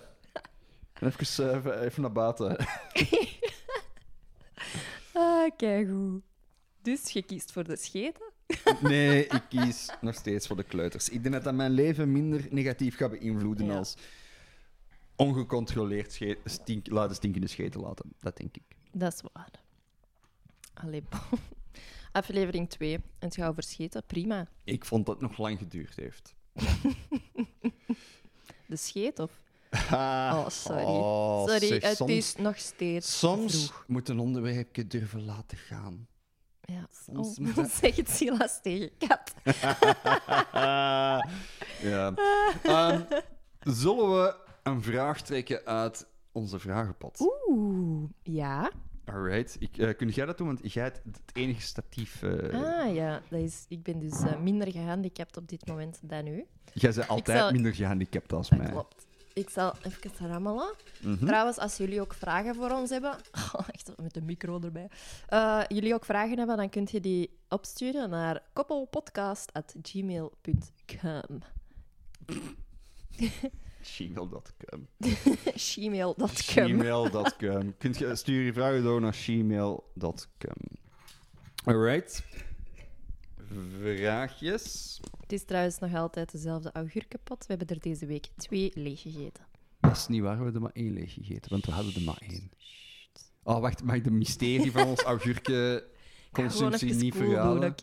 [1.02, 2.56] Even, eh, even- even naar buiten.
[5.14, 6.22] Ah, kijk goed.
[6.82, 8.32] Dus je kiest voor de scheten
[8.82, 11.10] Nee, ik kies nog steeds voor de kleuters.
[11.10, 13.78] Ik denk dat dat mijn leven minder negatief gaat beïnvloeden Ja.
[13.78, 13.96] als
[15.16, 18.14] ongecontroleerd stink, laten stinkende scheten laten.
[18.20, 18.64] Dat denk ik.
[18.92, 19.52] Dat is waar.
[20.74, 21.40] Allee, bon.
[22.12, 22.94] Aflevering 2.
[22.94, 24.04] En het gaat over scheten.
[24.06, 24.48] Prima.
[24.64, 26.36] Ik vond dat het nog lang geduurd heeft.
[28.68, 29.32] De scheet of...
[29.70, 30.84] Ah, Oh, sorry.
[30.84, 33.84] oh, Sorry, zeg, het soms, is nog steeds soms vroeg.
[33.88, 36.08] moet een onderwerpje durven laten gaan.
[36.62, 36.88] Ja.
[37.06, 39.34] soms Oh, dat- zeg het Silas tegen kat.
[41.82, 42.14] ja.
[42.64, 43.02] Ehm,
[43.60, 47.20] zullen we een vraag trekken uit onze vragenpot?
[47.48, 48.72] Oeh, ja.
[49.06, 49.56] Alright.
[49.60, 50.48] Ik, eh, kun jij dat doen?
[50.48, 52.24] Want jij hebt het enige statief.
[52.24, 56.28] eh, Ah ja, dat is, ik ben dus eh, minder gehandicapt op dit moment dan
[56.28, 56.46] u.
[56.74, 58.70] Jij bent altijd zal- minder gehandicapt als Dat mij.
[58.72, 59.07] klopt.
[59.38, 60.74] Ik zal even rammelen.
[61.02, 61.26] Mhm.
[61.26, 63.16] Trouwens, als jullie ook vragen voor ons hebben...
[63.54, 64.90] Oh, echt met de micro erbij.
[65.28, 71.40] Eh, jullie ook vragen hebben, dan kunt je die opsturen naar koppelpodcast.gmail.com
[73.82, 74.88] Gmail.com.
[75.56, 77.78] Gmail.com Gmail.com.
[77.78, 80.78] Kunt je, stuur je vragen door naar gmail.com.
[81.66, 82.24] Alright.
[83.82, 85.00] Vraagjes.
[85.22, 87.40] Het is trouwens nog altijd dezelfde augurkenpot.
[87.40, 89.46] We hebben er deze week twee leeg gegeten.
[89.80, 92.02] Dat is niet waar, we hebben er maar één leeg gegeten, want we hadden er
[92.02, 92.52] maar één.
[93.44, 97.16] Oh, wacht, mag ik de mysterie van ons augurkenconsumptie even niet.
[97.16, 97.76] Wij hebben-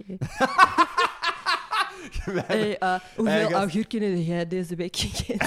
[2.47, 5.47] Hey, eh, hoeveel Eigen- augurken heb jij deze week gegeten?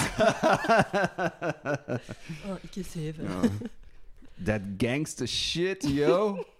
[2.46, 3.24] oh, ik is zeven.
[3.24, 3.40] Ja.
[4.44, 6.44] That gangster shit, yo.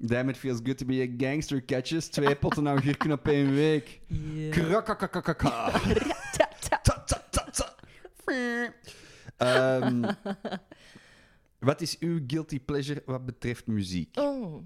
[0.00, 2.08] Damn, it feels good to be a gangster, catches.
[2.08, 4.00] Twee potten augurken op één week.
[4.50, 5.70] Krakakakakaka.
[11.58, 14.16] Wat is uw guilty pleasure wat betreft muziek?
[14.18, 14.62] Oh,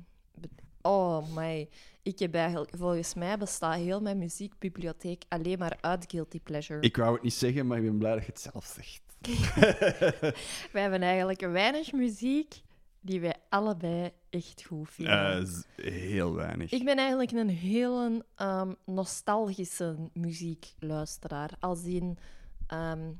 [0.82, 1.68] oh my.
[2.02, 6.80] Ik heb eigenlijk, volgens mij bestaat heel mijn muziekbibliotheek alleen maar uit Guilty Pleasure.
[6.80, 9.02] Ik wou het niet zeggen, maar ik ben blij dat je het zelf zegt.
[10.72, 12.62] Wij hebben eigenlijk weinig muziek
[13.04, 15.46] die wij allebei echt goed vinden.
[15.76, 16.70] Eh, heel weinig.
[16.70, 21.50] Ik ben eigenlijk een hele ehm, nostalgische muziekluisteraar.
[21.60, 22.18] Als in,
[22.66, 23.10] ehm,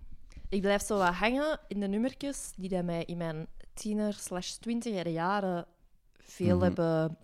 [0.49, 4.51] ik blijf zo wat hangen in de nummertjes die dat mij in mijn tiener slash
[4.51, 5.67] twintiger jaren
[6.19, 6.65] veel Mhm.
[6.65, 7.17] hebben...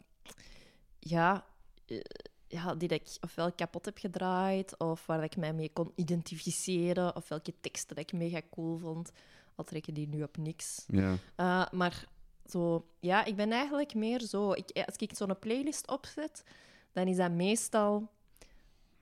[0.98, 1.44] Ja,
[1.86, 2.00] eh,
[2.48, 5.92] ja, die dat ik ofwel kapot heb gedraaid, of waar dat ik mij mee kon
[5.94, 9.10] identificeren, of welke teksten dat ik mega cool vond.
[9.54, 10.84] Al trekken die nu op niks.
[10.86, 11.10] Ja.
[11.36, 12.04] Uh, maar
[12.50, 14.52] zo, ja, ik ben eigenlijk meer zo.
[14.52, 16.44] Ik, als ik zo'n playlist opzet,
[16.92, 18.08] dan is dat meestal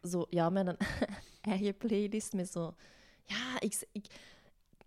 [0.02, 0.78] zo, ja, met een
[1.52, 2.74] eigen playlist met zo.
[3.24, 4.06] Ja, ik, ik,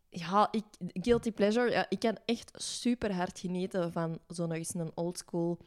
[0.09, 1.71] ja, ik, guilty pleasure.
[1.71, 5.57] Ja, ik kan echt super hard genieten van zo nog eens een oldschool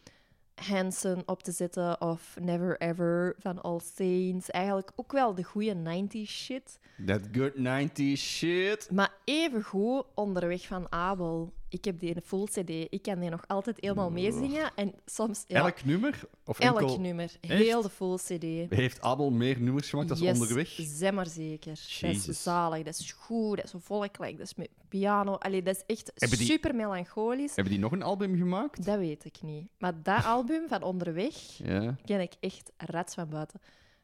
[0.54, 4.50] Hanson op te zetten of Never Ever van All Saints.
[4.50, 6.78] Eigenlijk ook wel de goede 90s shit.
[7.06, 8.88] That good 90s shit.
[8.90, 11.52] Maar even goed onderweg van Abel.
[11.72, 12.68] Ik heb die een full CD.
[12.68, 14.70] Ik kan die nog altijd helemaal meezingen.
[14.74, 16.20] En soms ja, Elk nummer?
[16.44, 17.00] Of elk enkel...
[17.00, 17.32] nummer.
[17.40, 18.72] Heel de full CD.
[18.74, 20.68] Heeft Abel meer nummers gemaakt als Yes, onderweg?
[20.78, 21.80] Zeg maar zeker.
[22.00, 25.34] Dat is zalig, dat is goed, dat is volkelijk, dat is met piano.
[25.34, 27.54] Allee, dat is echt die- super melancholisch.
[27.54, 28.84] Hebben die nog een album gemaakt?
[28.84, 29.68] Dat weet ik niet.
[29.78, 31.96] Maar dat album van onderweg Ja.
[32.04, 33.60] ken ik echt rats van buiten.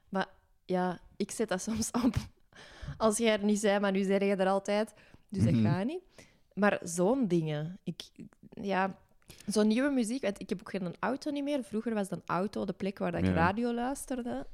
[0.09, 0.27] Maar
[0.65, 2.15] ja, ik zet dat soms op.
[2.97, 4.95] Als jij er niet bent, maar nu zeg je er altijd.
[5.29, 5.65] Dus dat Mhm.
[5.65, 6.01] gaat niet.
[6.59, 7.79] Maar zo'n dingen.
[7.83, 8.03] Ik,
[8.51, 8.97] ja,
[9.47, 10.23] zo'n nieuwe muziek.
[10.23, 11.65] Want ik heb ook geen auto niet meer.
[11.65, 13.33] Vroeger was een auto de plek waar ik Ja.
[13.33, 14.47] radio luisterde.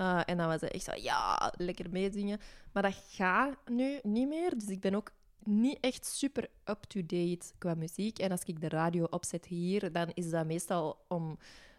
[0.00, 2.40] Uh, en dan was het echt zo, ja, lekker meezingen.
[2.72, 4.58] Maar dat gaat nu niet meer.
[4.58, 5.10] Dus ik ben ook
[5.42, 8.18] niet echt super up-to-date qua muziek.
[8.18, 11.38] En als ik de radio opzet hier, dan is dat meestal om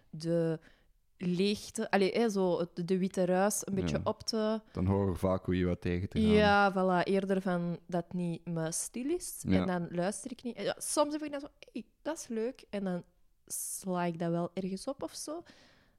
[0.10, 0.60] de
[1.18, 4.02] leegte, allee, hè, zo het- de witte ruis een beetje Ja.
[4.04, 4.62] op te...
[4.72, 6.30] Dan horen we vaak hoe je wat tegen te gaan.
[6.30, 9.44] Ja, voilà, eerder van dat niet me stil is.
[9.48, 9.62] Ja.
[9.62, 10.62] En dan luister ik niet.
[10.62, 12.64] Ja, soms heb ik dan zo, hey, dat is leuk.
[12.70, 13.04] En dan
[13.46, 15.44] sla ik dat wel ergens op of zo.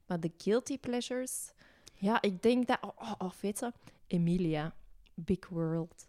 [0.05, 1.51] Maar de guilty pleasures...
[1.99, 2.77] Ja, ik denk dat...
[2.81, 3.71] Oh, oh, oh weet je?
[4.07, 4.73] Emilia.
[5.13, 6.07] Big World.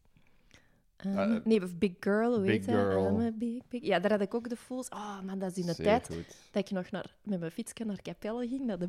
[1.07, 2.65] Um, Eh, nee, of Big Girl, hoe Big heet?
[2.65, 3.33] Girl.
[3.35, 3.83] Big, big...
[3.83, 4.89] Ja, daar had ik ook de fools.
[4.89, 6.37] Oh, man, dat is in de Zeer tijd goed.
[6.51, 8.89] dat ik nog naar, met mijn fietsje naar Capelle ging, naar de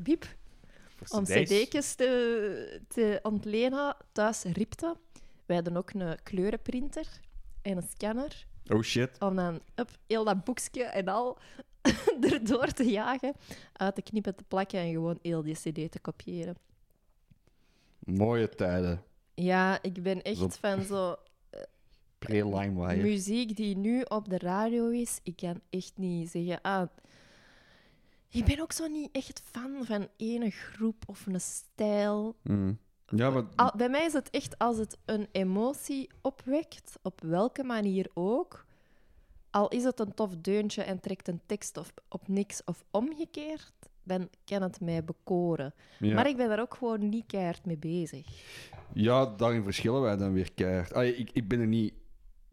[1.03, 3.95] Voor om cd'tjes te, te ontlenen.
[4.12, 4.95] Thuis ripte.
[5.45, 7.07] Wij hadden ook een kleurenprinter
[7.62, 8.45] en een scanner.
[8.68, 9.20] Oh shit.
[9.20, 11.38] Om dan up, heel dat boekje en al
[12.32, 13.34] erdoor te jagen,
[13.74, 16.55] uit te knippen, te plakken en gewoon heel die cd te kopiëren.
[17.99, 19.03] Mooie tijden.
[19.34, 21.16] Ja, ik ben echt Zo- van zo
[22.20, 23.01] Pre-LimeWire.
[23.01, 25.20] muziek die nu op de radio is.
[25.24, 26.88] Ik kan echt niet zeggen, ah,
[28.32, 32.36] Ik ben ook zo niet echt fan van ene groep of een stijl.
[32.43, 32.78] Mm.
[33.05, 33.43] Ja, maar...
[33.55, 38.65] Al- bij mij is het echt als het een emotie opwekt, op welke manier ook.
[39.49, 43.74] Al is het een tof deuntje en trekt een tekst of, op niks of omgekeerd,
[44.03, 45.74] dan kan het mij bekoren.
[45.99, 46.13] Ja.
[46.15, 48.28] Maar ik ben daar ook gewoon niet keihard mee bezig.
[48.93, 50.93] Ja, daarin verschillen wij dan weer keihard.
[50.93, 51.93] Ah, ik, ik ben er niet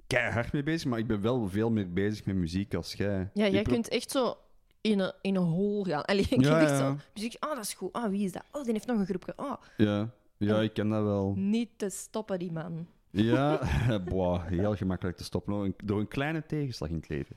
[0.07, 3.31] keihard mee bezig, maar ik ben wel veel meer bezig met muziek als jij.
[3.35, 4.35] Ja, Ik jij kunt echt zo
[4.81, 6.05] in een, in een hol gaan.
[6.05, 7.93] Allee, je Ja, echt zo muziek, ah, dat is goed.
[7.93, 8.43] Ah, wie is dat?
[8.53, 9.37] Oh, die heeft nog een groepje.
[9.37, 11.35] Ah, Ja, ja ik ken dat wel.
[11.37, 12.87] niet te stoppen, die man.
[13.11, 13.61] Ja,
[14.09, 17.37] boah, heel gemakkelijk te stoppen door een, kleine tegenslag in het leven.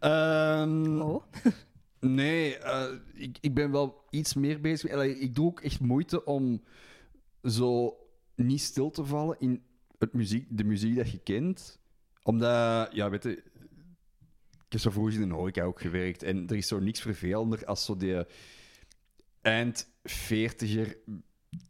[0.00, 1.22] Ehm, Oh.
[2.00, 2.84] Nee, eh,
[3.14, 4.92] ik, ik ben wel iets meer bezig.
[4.92, 6.62] Allee, Ik doe ook echt moeite om
[7.42, 7.96] zo
[8.34, 9.62] niet stil te vallen in
[9.98, 11.78] het muziek, de muziek dat je kent.
[12.24, 13.30] Omdat, ja, weet je,
[14.66, 16.22] ik heb zo vroeger in een horeca ook gewerkt.
[16.22, 18.24] En er is zo niks vervelender als zo die
[19.42, 20.96] eind 40er,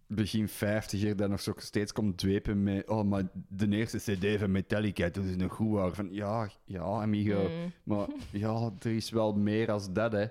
[0.07, 2.89] begin 50er, dat nog zo steeds komt dwepen met.
[2.89, 5.93] Oh, maar de eerste CD van Metallica, dat is een goed waar.
[5.95, 7.49] Van ja, ja, amigo.
[7.49, 7.73] Mm.
[7.85, 10.27] Maar ja, er is wel meer als dat, hè.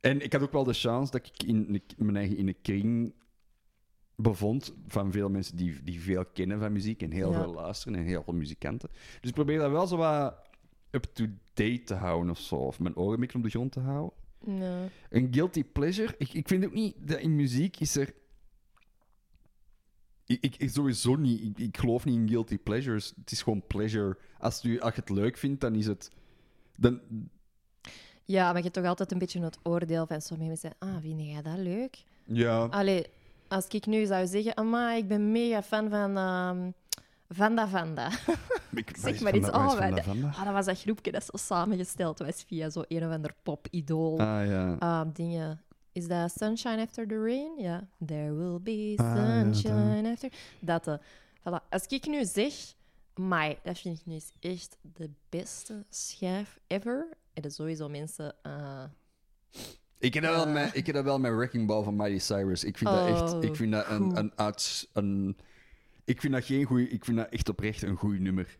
[0.00, 2.60] En ik had ook wel de chance dat ik in een- mijn eigen in een
[2.62, 3.12] kring
[4.22, 7.42] bevond van veel mensen die, die veel kennen van muziek en heel Ja.
[7.42, 8.88] veel luisteren en heel veel muzikanten.
[9.20, 10.34] Dus ik probeer dat wel zo wat
[10.90, 12.54] up-to-date te houden of zo.
[12.54, 14.18] Of mijn oren een beetje op de grond te houden.
[15.10, 16.14] Een guilty pleasure.
[16.18, 18.14] Ik, ik vind ook niet dat in muziek is er.
[20.26, 21.42] Ik, ik, ik sowieso niet.
[21.42, 23.12] Ik, ik geloof niet in guilty pleasures.
[23.20, 24.16] Het is gewoon pleasure.
[24.38, 26.10] Als, u, als je het leuk vindt, dan is het.
[26.76, 27.00] Dan,
[28.24, 30.72] ja, maar je hebt toch altijd een beetje het oordeel van sommige mensen.
[30.78, 32.04] Ah, vind jij dat leuk?
[32.24, 32.64] ja.
[32.64, 33.06] Allee,
[33.50, 36.70] als ik nu zou zeggen, ik ben mega fan van ehm,
[37.28, 38.10] Vanda Vanda.
[38.74, 39.50] Ik, zeg maar iets.
[39.50, 43.12] Oh, wij- Ah, dat was dat groepje dat zo samengesteld was via zo een of
[43.12, 44.20] ander pop-idool.
[44.20, 44.76] Ah ja.
[44.78, 45.62] Ah, dingen.
[45.92, 47.52] Is dat Sunshine After the Rain?
[47.58, 47.88] Ja.
[48.06, 49.56] There will be Ah, ja, dat.
[49.56, 50.32] sunshine after...
[50.60, 50.94] Dat, eh.
[51.40, 51.68] voilà.
[51.68, 52.54] Als ik nu zeg...
[53.14, 57.08] Maar dat vind ik nu eens echt de beste schijf ever.
[57.34, 58.34] En er sowieso mensen...
[58.42, 58.84] ah,
[60.00, 62.64] Ik heb dat wel met, ik heb dat wel met Wrecking Ball van Miley Cyrus.
[62.64, 63.32] Ik vind dat echt.
[63.34, 65.36] Oh, Ik vind dat een, een, uits- een.
[66.04, 66.88] Ik vind dat geen goeie.
[66.88, 68.58] Ik vind dat echt oprecht een goed nummer.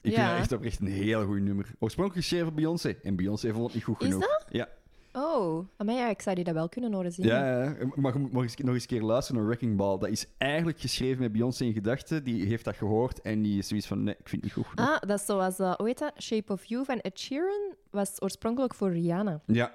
[0.00, 1.66] Ik vind dat echt oprecht een heel goed nummer.
[1.78, 2.96] Oorspronkelijk geschreven Beyoncé.
[3.02, 4.44] En Beyoncé vond het niet goed Is genoeg.
[4.50, 4.68] Ja.
[5.12, 7.26] Oh, maar ja, ik zou die dat wel kunnen horen zien.
[7.26, 9.98] Ja, ja, maar je moet nog eens, nog eens een keer luisteren naar Wrecking Ball.
[9.98, 12.24] Dat is eigenlijk geschreven met Beyoncé in gedachten.
[12.24, 14.74] Die heeft dat gehoord en die is zoiets van: nee, ik vind het niet goed
[14.74, 14.90] genoeg.
[14.94, 16.12] Ah, dat is zoals, eh, hoe heet dat?
[16.22, 19.40] Shape of You van Ed Sheeran was oorspronkelijk voor Rihanna.
[19.46, 19.74] Ja,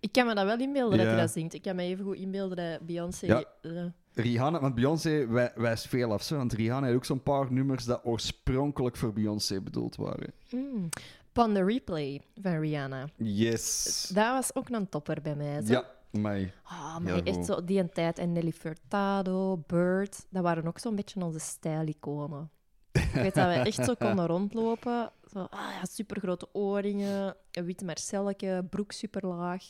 [0.00, 1.54] Ik kan me dat wel inbeelden dat hij dat zingt.
[1.54, 3.26] Ik kan me even goed inbeelden dat Beyoncé...
[3.26, 3.44] Ja.
[3.62, 6.22] eh, Rihanna, want Beyoncé wij- wijst veel af.
[6.22, 10.32] Zo, want Rihanna heeft ook zo'n paar nummers dat oorspronkelijk voor Beyoncé bedoeld waren.
[10.50, 10.88] mm.
[11.32, 13.08] Pon the Replay van Rihanna.
[13.16, 14.10] Yes.
[14.14, 15.62] Dat was ook een topper bij mij.
[15.64, 15.72] Zo.
[15.72, 16.52] Ja, mij.
[16.62, 17.46] Ah, Heel maar echt goed.
[17.46, 18.18] zo die een tijd.
[18.18, 22.50] En Nelly Furtado, Bird, dat waren ook zo'n beetje onze stijliconen.
[22.92, 25.10] Ik weet dat wij echt zo konden rondlopen.
[25.32, 29.62] Zo, ah ja, supergrote oorringen, een wit marcelletje, broek superlaag.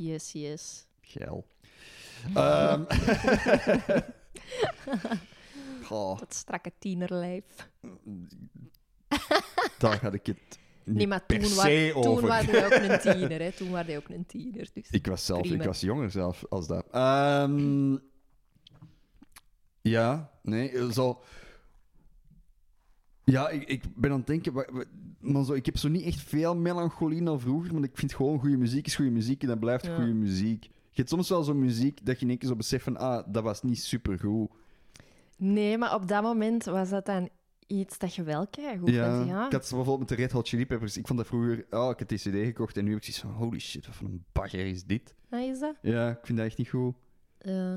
[0.00, 0.86] Yes, yes.
[1.00, 1.44] Geil.
[2.34, 2.84] Ehm.
[5.84, 7.44] Goh, Dat strakke tienerlijf.
[9.78, 12.28] daar had ik het niet Nee, maar per toen, se wa toen over.
[12.28, 13.40] waren wij ook een tiener.
[13.40, 13.52] Hè.
[13.52, 14.68] Toen waren wij ook een tiener.
[14.72, 14.90] Dus.
[14.90, 16.86] Ik was zelf, ik was jonger zelf als dat.
[16.90, 17.96] Ehm,
[19.80, 21.22] ja, nee, zo.
[23.30, 24.52] Ja, ik, ik ben aan het denken,
[25.20, 28.38] maar zo, ik heb zo niet echt veel melancholie naar vroeger, maar ik vind gewoon
[28.38, 29.94] goede muziek is goede muziek en dat blijft Ja.
[29.96, 30.64] goede muziek.
[30.64, 33.26] Je hebt soms wel zo'n muziek dat je in één keer zo beseft van, ah,
[33.32, 34.50] dat was niet supergoed.
[35.36, 37.28] Nee, maar op dat moment was dat dan
[37.66, 39.22] iets dat je wel keigoed Ja.
[39.24, 39.46] Ja.
[39.46, 41.98] ik had bijvoorbeeld met de Red Hot Chili Peppers, ik vond dat vroeger, oh, ik
[41.98, 44.24] heb die cd gekocht en nu heb ik zoiets van, holy shit, wat voor een
[44.32, 45.14] bagger is dit?
[45.30, 45.76] Ah, is dat?
[45.82, 46.94] Ja, ik vind dat echt niet goed.
[47.38, 47.74] Eh,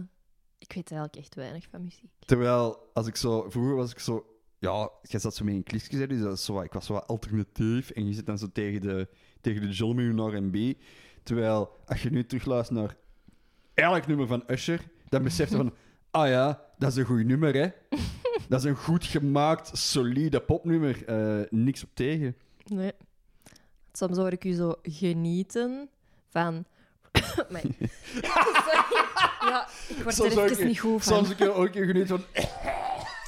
[0.58, 2.12] ik weet eigenlijk echt weinig van muziek.
[2.20, 3.50] Terwijl, als ik zo...
[3.50, 4.26] Vroeger was ik zo...
[4.64, 6.94] Ja, jij zat zo mee in klisjes, hè, dus dat is zo, ik was zo
[6.94, 7.90] wat alternatief.
[7.90, 9.08] En je zit dan zo tegen de,
[9.42, 10.78] tegen de John Miljoen R&B.
[11.24, 12.96] Terwijl, als je nu terugluistert naar
[13.74, 15.74] elk nummer van Usher, dan besef je van...
[16.12, 17.68] Ah ja, dat is een goed nummer, hè.
[18.50, 21.06] Dat is een goed gemaakt, solide popnummer.
[21.06, 22.36] Eh, niks op tegen.
[22.66, 22.92] Nee.
[23.92, 25.90] Soms hoor ik u zo genieten
[26.30, 26.66] van...
[29.42, 31.26] Ja, ik word Soms er even niet goed van.
[31.26, 32.24] Soms keer ook genieten van...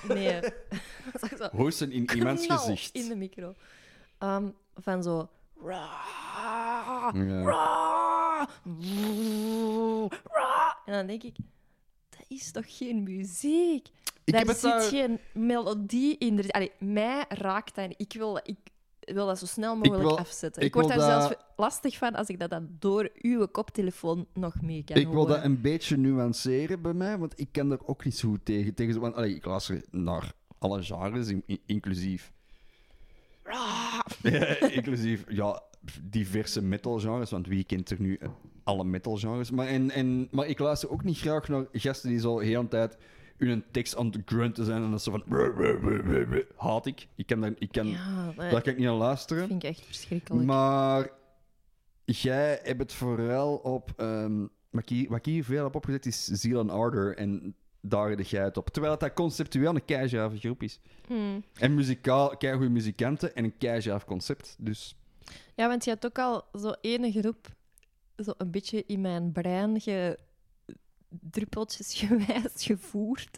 [0.08, 0.41] Nee.
[1.38, 2.95] Zo- Hoesten in iemands knal gezicht.
[2.95, 3.53] in de micro.
[4.18, 5.30] Ehm, van zo...
[5.64, 5.89] Ja.
[10.86, 11.36] En dan denk ik...
[12.10, 13.88] Dat is toch geen muziek?
[14.24, 16.38] Ik Daar heb het zit daar- geen melodie in.
[16.38, 17.99] Er- Allee, mij raakt dat niet.
[18.01, 18.38] Ik wil...
[18.43, 18.58] Ik,
[19.06, 20.62] wil dat zo snel mogelijk wil- afzetten.
[20.62, 24.28] ik Ik, word daar dat- zelfs lastig van als ik dat dan door uw koptelefoon
[24.34, 27.88] nog mee kan Ik wil dat een beetje nuanceren bij mij, want ik kan er
[27.88, 28.74] ook niet zo goed tegen.
[28.74, 32.32] tegen want, allee, ik luister naar alle genres, in- in- inclusief...
[34.24, 35.62] Ja, inclusief, ja,
[36.03, 38.30] diverse metalgenres, want wie kent er nu eh,
[38.64, 39.51] alle metalgenres?
[39.51, 42.68] Maar, en, en, maar ik luister ook niet graag naar gasten die zo heel de
[42.68, 42.97] tijd
[43.38, 45.23] hun tekst aan het grunten zijn en dat ze van...
[46.55, 47.07] Haat ik.
[47.15, 49.47] Ik kan daar, ik kan, Ja, daar kan ik niet aan dat luisteren.
[49.47, 50.45] vind ik echt verschrikkelijk.
[50.45, 51.09] Maar
[52.05, 53.93] jij hebt het vooral op.
[53.97, 57.17] ehm, wat, ik hier, wat ik hier veel heb opgezet is Ziel en Ardor.
[57.17, 58.69] En daar heb jij het op.
[58.69, 60.79] Terwijl dat conceptueel een keijave groep is.
[61.07, 61.43] Hmm.
[61.53, 64.55] En muzikaal, keigoede muzikanten en een keijaaf concept.
[64.59, 64.95] Dus
[65.55, 67.47] Ja, want je had ook al zo ene groep
[68.17, 70.19] zo een beetje in mijn brein ge...
[71.22, 73.38] druppeltjesgewijs gevoerd.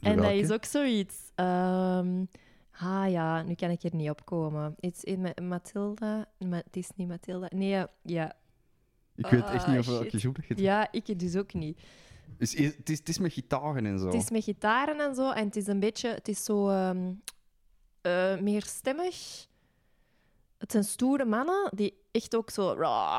[0.00, 1.16] En dat is ook zoiets.
[1.34, 2.24] ehm,
[2.72, 4.74] ah ja, nu kan ik er niet op komen.
[4.80, 6.26] Iets in Ma- Matilda.
[6.50, 7.46] Het is niet Matilda.
[7.54, 8.36] Nee, ja,
[9.14, 11.80] ik weet echt niet over welke groep het Ja, ik dus ook niet.
[12.38, 14.04] Dus het, is, het is met gitaren en zo.
[14.04, 15.30] Het is met gitaren en zo.
[15.30, 16.08] En het is een beetje...
[16.08, 17.12] Het is zo ehm
[18.00, 19.46] eh, meer stemmig.
[20.58, 22.76] Het zijn stoere mannen die echt ook zo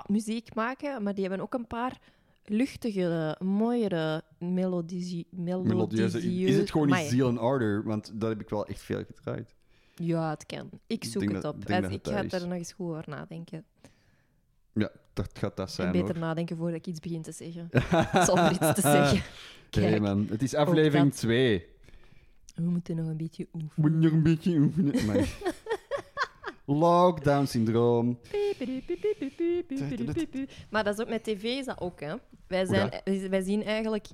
[0.08, 1.04] muziek maken.
[1.04, 2.00] Maar die hebben ook een paar
[2.46, 6.22] luchtigere, mooiere melodie, Melodieuze.
[6.46, 7.84] Is het gewoon niet Ziel en Ardor?
[7.84, 9.56] Want dat heb ik wel echt veel gedraaid.
[9.96, 10.70] Ja, het kan.
[10.88, 11.70] Ik zoek het op.
[11.70, 13.66] ik ga er nog eens goed over nadenken.
[14.74, 16.18] Ja, dat gaat dat En zijn beter hoor.
[16.18, 17.70] nadenken voordat ik iets begin te zeggen.
[18.26, 19.22] Zonder iets te zeggen.
[19.78, 21.18] Oké man, het is aflevering dat.
[21.20, 21.66] 2.
[22.56, 24.00] we moeten nog een beetje oefenen.
[24.00, 25.06] nog een beetje oefenen.
[25.06, 25.26] Nee.
[26.66, 28.20] Lockdown syndroom.
[30.70, 32.16] Maar dat is ook met tv is dat ook, hè.
[32.48, 32.92] Wij, zijn,
[33.30, 34.08] wij zien eigenlijk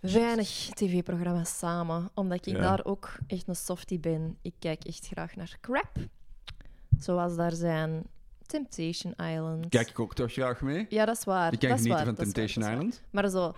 [0.00, 2.60] weinig tv-programma's samen, omdat ik Ja.
[2.60, 4.38] daar ook echt een softie ben.
[4.42, 5.96] Ik kijk echt graag naar crap.
[6.98, 8.02] Zoals daar zijn
[8.46, 9.68] Temptation Island.
[9.68, 10.86] Kijk ik ook toch graag mee?
[10.88, 11.52] Ja, dat is waar.
[11.52, 12.72] Ik dat genieten waar, van Temptation waar.
[12.74, 13.02] Island.
[13.10, 13.54] Maar zo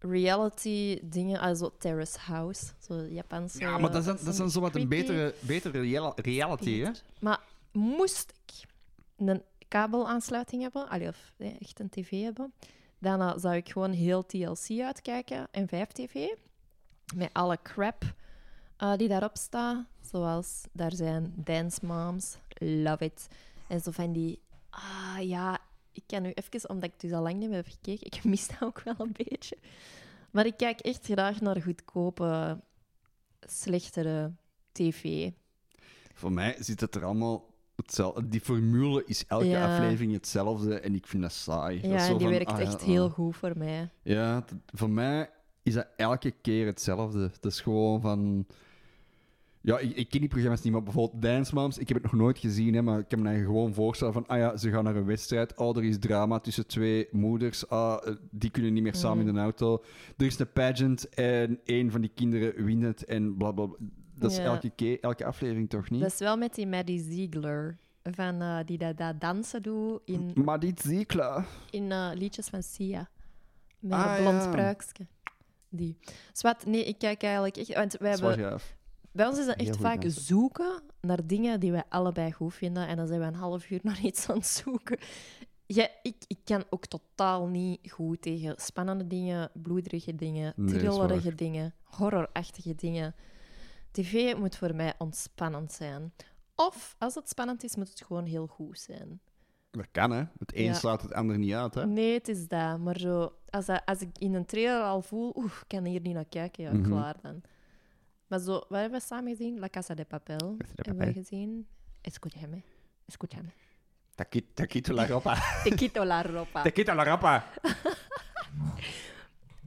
[0.00, 3.58] reality dingen, also Terrace House, zo Japanse.
[3.58, 6.90] Ja, maar dat is, dan- dat dan zo wat een betere, betere real- reality, hè?
[7.20, 7.40] Maar
[7.72, 8.68] moest ik
[9.16, 12.52] een kabelaansluiting hebben, allee, of nee, echt een tv hebben,
[12.98, 16.28] dan zou ik gewoon heel TLC uitkijken en 5TV.
[17.14, 18.02] Met alle crap
[18.76, 19.84] eh, die daarop staat.
[20.10, 23.28] Zoals, daar zijn Dance Moms, love it.
[23.66, 24.40] En zo van die,
[24.70, 25.58] ah ja,
[26.00, 28.48] ik kan nu even, omdat ik dus al lang niet meer heb gekeken, ik mis
[28.48, 29.56] dat ook wel een beetje.
[30.30, 32.60] Maar ik kijk echt graag naar goedkope,
[33.40, 34.32] slechtere
[34.72, 35.30] tv.
[36.14, 38.28] Voor mij zit het er allemaal hetzelfde.
[38.28, 39.74] Die formule is elke Ja.
[39.74, 41.88] aflevering hetzelfde en ik vind dat saai.
[41.88, 42.86] Ja, zo die van, werkt ah, echt ah.
[42.86, 43.90] heel goed voor mij.
[44.02, 45.30] Ja, voor mij
[45.62, 47.30] is dat elke keer hetzelfde.
[47.32, 48.46] Het is gewoon van...
[49.62, 52.20] Ja, ik, ik ken die programma's niet, maar bijvoorbeeld Dance Moms, ik heb het nog
[52.20, 54.84] nooit gezien, hè, maar ik heb me dan gewoon voorstellen van, ah ja, ze gaan
[54.84, 58.82] naar een wedstrijd, oh, er is drama tussen twee moeders, ah, eh, die kunnen niet
[58.82, 59.82] meer samen in de auto.
[60.16, 63.66] Er is een pageant en een van die kinderen wint het en bla bla.
[63.66, 63.76] bla.
[64.14, 64.44] Dat is Ja.
[64.44, 66.00] elke, keer, elke aflevering toch niet?
[66.00, 67.76] Dat is wel met die Maddie Ziegler.
[68.02, 71.46] Van, eh, die dat, dat dansen doet in, Maar dit zie ik klaar.
[71.70, 73.08] in eh, liedjes van Sia.
[73.78, 74.50] Met Ah, een blond ja.
[74.50, 75.06] pruikje.
[75.68, 75.96] Die.
[76.32, 77.74] Zwat, nee, ik kijk eigenlijk echt...
[77.74, 78.76] Want wij hebben, gaaf.
[79.12, 82.86] Bij ons is het Heel echt vaak zoeken naar dingen die wij allebei goed vinden.
[82.86, 84.98] En dan zijn we een half uur naar iets aan het zoeken.
[85.66, 90.78] Ja, ik, ik kan ook totaal niet goed tegen spannende dingen, bloederige dingen, Nee, dat
[90.78, 93.14] thrillerige dingen, horrorachtige dingen.
[93.90, 96.12] TV moet voor mij ontspannend zijn.
[96.54, 99.20] Of als het spannend is, moet het gewoon heel goed zijn.
[99.70, 100.22] Dat kan, hè.
[100.38, 100.74] Het een Ja.
[100.74, 101.86] slaat het ander niet uit, hè.
[101.86, 102.78] Nee, het is dat.
[102.78, 106.00] Maar zo, als, dat- als ik in een trailer al voel, oeh, ik kan hier
[106.00, 106.82] niet naar kijken, ja, Mhm.
[106.82, 107.40] klaar dan.
[108.30, 109.58] Maar zo, wat hebben we samen gezien?
[109.58, 110.56] La Casa de Papel.
[110.56, 111.66] de Hebben we gezien?
[112.00, 112.62] Escúchame.
[113.06, 113.48] Escúchame.
[114.54, 115.34] Taquito la ropa.
[115.64, 116.62] Te quito la ropa.
[116.62, 117.44] Taquito la ropa.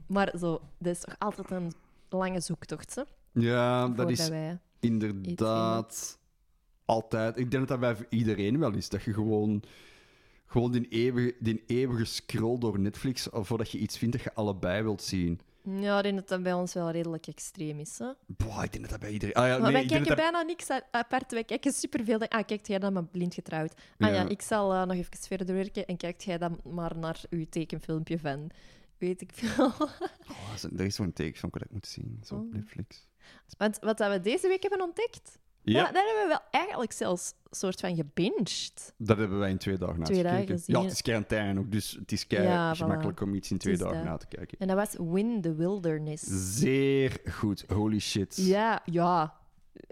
[0.06, 1.72] Maar zo, dat is toch altijd een
[2.08, 3.02] lange zoektocht, hè?
[3.32, 4.58] Ja, dat voordat is wij...
[4.80, 6.18] inderdaad
[6.84, 7.36] altijd.
[7.38, 8.88] Ik denk dat dat bij iedereen wel is.
[8.88, 9.62] Dat je gewoon,
[10.46, 14.82] gewoon die, eeuwige, die eeuwige scroll door Netflix voordat je iets vindt dat je allebei
[14.82, 15.40] wilt zien.
[15.70, 18.12] Ja, ik denk dat dat bij ons wel redelijk extreem is, hè?
[18.26, 19.34] Boah, ik denk dat dat bij iedereen.
[19.34, 21.32] Ah, ja, maar nee, wij kijken dat- bijna niks apart.
[21.32, 22.18] Wij kijken superveel.
[22.20, 23.74] Ah, kijkt jij dan maar blind getrouwd?
[23.98, 24.28] Ah ja, Ja.
[24.28, 28.18] ik zal eh, nog even verder werken en kijkt jij dan maar naar uw tekenfilmpje
[28.18, 28.50] van...
[28.98, 29.72] Weet ik veel.
[30.30, 32.20] Oh, er is zo'n tekenfilm dat ik moet zien.
[32.24, 32.52] Zo op Oh.
[32.52, 33.06] Netflix.
[33.58, 37.34] Want wat we deze week hebben ontdekt, Ja, daar, daar hebben we wel eigenlijk zelfs
[37.50, 38.94] een soort van gebinged.
[38.96, 40.58] dat hebben wij in twee dagen na Twee dagen gekeken.
[40.58, 40.76] gezien.
[40.76, 42.78] Ja, het is quarantaine ook, dus het is kei Ja, voilà.
[42.78, 44.04] gemakkelijk om iets in twee dagen dat.
[44.04, 44.58] na te kijken.
[44.58, 46.22] En dat was Win the Wilderness.
[46.58, 47.64] Zeer goed.
[47.68, 48.36] Holy shit.
[48.36, 49.34] Ja, ja.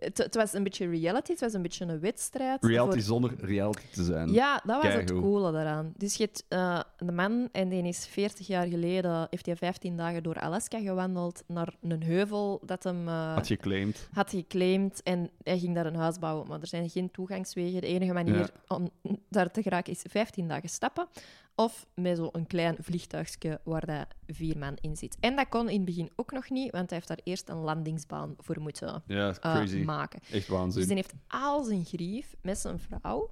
[0.03, 2.65] Het, het was een beetje reality, het was een beetje een wedstrijd.
[2.65, 4.33] Reality voor- zonder reality te zijn.
[4.33, 5.93] Ja, dat was het coole daaraan.
[5.97, 9.97] Dus je hebt eh, de man, en die is 40 jaar geleden, heeft hij 15
[9.97, 14.09] dagen door Alaska gewandeld naar een heuvel dat hem eh, Had geclaimd.
[14.13, 15.03] had geclaimd.
[15.03, 17.81] En hij ging daar een huis bouwen, maar er zijn geen toegangswegen.
[17.81, 18.91] De enige manier om
[19.29, 21.07] daar te geraken is 15 dagen stappen.
[21.55, 25.17] Of met zo'n klein vliegtuigje waar dat vier man in zit.
[25.21, 27.57] En dat kon in het begin ook nog niet, want hij heeft daar eerst een
[27.61, 29.83] landingsbaan voor moeten Ja, eh, crazy.
[29.83, 30.21] maken.
[30.23, 30.87] Echt Dus waanzin.
[30.87, 33.31] die heeft al zijn grief met zijn vrouw,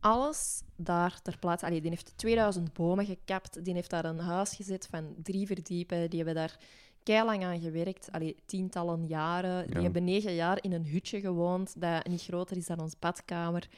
[0.00, 1.66] alles daar ter plaatse.
[1.66, 6.10] Allee, die heeft 2000 bomen gekapt, die heeft daar een huis gezet van drie verdiepen,
[6.10, 6.56] die hebben daar
[7.02, 9.66] keilang aan gewerkt, allee, tientallen jaren.
[9.66, 9.82] Die Ja.
[9.82, 13.68] hebben negen jaar in een hutje gewoond dat niet groter is dan ons badkamer.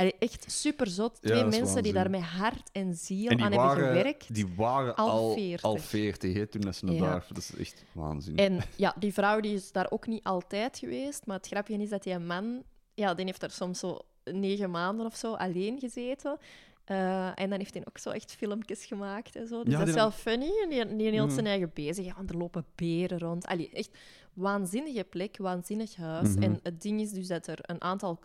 [0.00, 1.22] Allee, echt super zot.
[1.22, 4.34] Twee mensen die daar met hart en ziel En aan hebben gewerkt.
[4.34, 5.62] die waren Al 40.
[5.62, 7.26] al 40 hè, toen dat ze naar daar...
[7.28, 8.36] Dat is echt waanzin.
[8.36, 11.26] En ja, die vrouw die is daar ook niet altijd geweest.
[11.26, 12.62] Maar het grapje is dat die man,
[12.94, 16.38] ja, die heeft daar soms zo negen maanden of zo alleen gezeten.
[16.84, 19.62] Eh, en dan heeft hij ook zo echt filmpjes gemaakt en zo.
[19.62, 20.50] Dus Ja, dat is wel funny.
[20.62, 21.34] En die, die hield Mhm.
[21.34, 22.04] zijn eigen bezig.
[22.04, 23.46] Ja, want er lopen beren rond.
[23.46, 23.90] Allee, echt
[24.34, 26.28] waanzinnige plek, waanzinnig huis.
[26.34, 26.42] Mhm.
[26.42, 28.20] En het ding is dus dat er een aantal...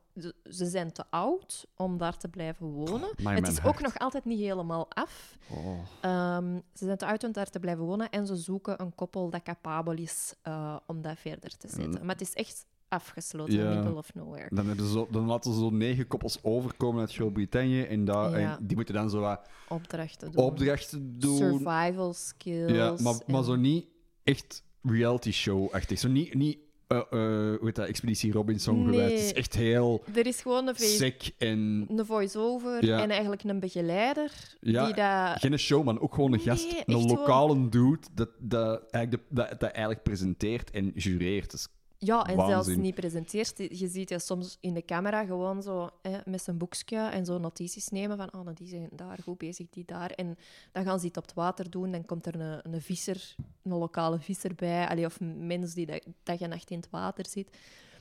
[0.49, 3.09] Ze zijn te oud om daar te blijven wonen.
[3.23, 5.37] het is ook nog altijd niet helemaal af.
[5.49, 5.79] Oh.
[6.01, 9.29] Ehm, ze zijn te oud om daar te blijven wonen en ze zoeken een koppel
[9.29, 12.05] dat capabel is eh, om dat verder te zetten.
[12.05, 13.73] Maar het is echt afgesloten, Ja.
[13.73, 14.55] middle of nowhere.
[14.55, 17.81] Dan, hebben ze zo, dan laten ze zo negen koppels overkomen uit Groot-Brittannië.
[17.83, 18.57] En, daar- Ja.
[18.57, 20.43] en die moeten dan zo wat Opdrachten doen.
[20.43, 21.37] opdrachten doen.
[21.37, 22.71] Survival skills.
[22.71, 23.87] Ja, maar, maar zo niet
[24.23, 25.99] echt reality show-achtig.
[25.99, 26.57] Zo niet, niet
[26.87, 28.99] eh, eh, hoe heet dat, Expeditie Robinson Nee.
[28.99, 31.85] Het is echt heel Er is gewoon een, sec en...
[31.89, 33.01] een voice-over Ja.
[33.01, 35.39] en eigenlijk een begeleider Ja, die dat...
[35.39, 36.65] Geen showman, ook gewoon een Nee, gast.
[36.73, 41.51] echt Een gewoon- lokale dude dat, dat, eigenlijk de- dat, dat eigenlijk presenteert en jureert.
[41.51, 41.67] Dus,
[42.05, 42.63] Ja, en Waanzin.
[42.63, 43.57] zelfs niet presenteert.
[43.57, 47.37] Je ziet je soms in de camera gewoon zo hè, met zijn boekje en zo
[47.37, 50.11] notities nemen van oh, die zijn daar goed bezig, die daar.
[50.11, 50.37] En
[50.71, 51.91] dan gaan ze iets op het water doen.
[51.91, 54.87] Dan komt er een, een visser, een lokale visser bij.
[54.87, 57.57] Allee, of een mens die dag, dag en nacht in het water zit.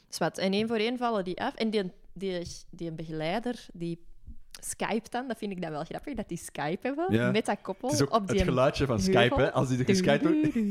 [0.09, 1.55] Dus wat, en één voor één vallen die af.
[1.55, 3.99] En die, die, die begeleider, die
[4.61, 7.31] Skype dan, dat vind ik dan wel grappig, dat die Skype hebben Ja.
[7.31, 9.01] met dat koppel het is ook op het die geluidje van.
[9.01, 10.55] Skype, hè, als die er geskypt wordt.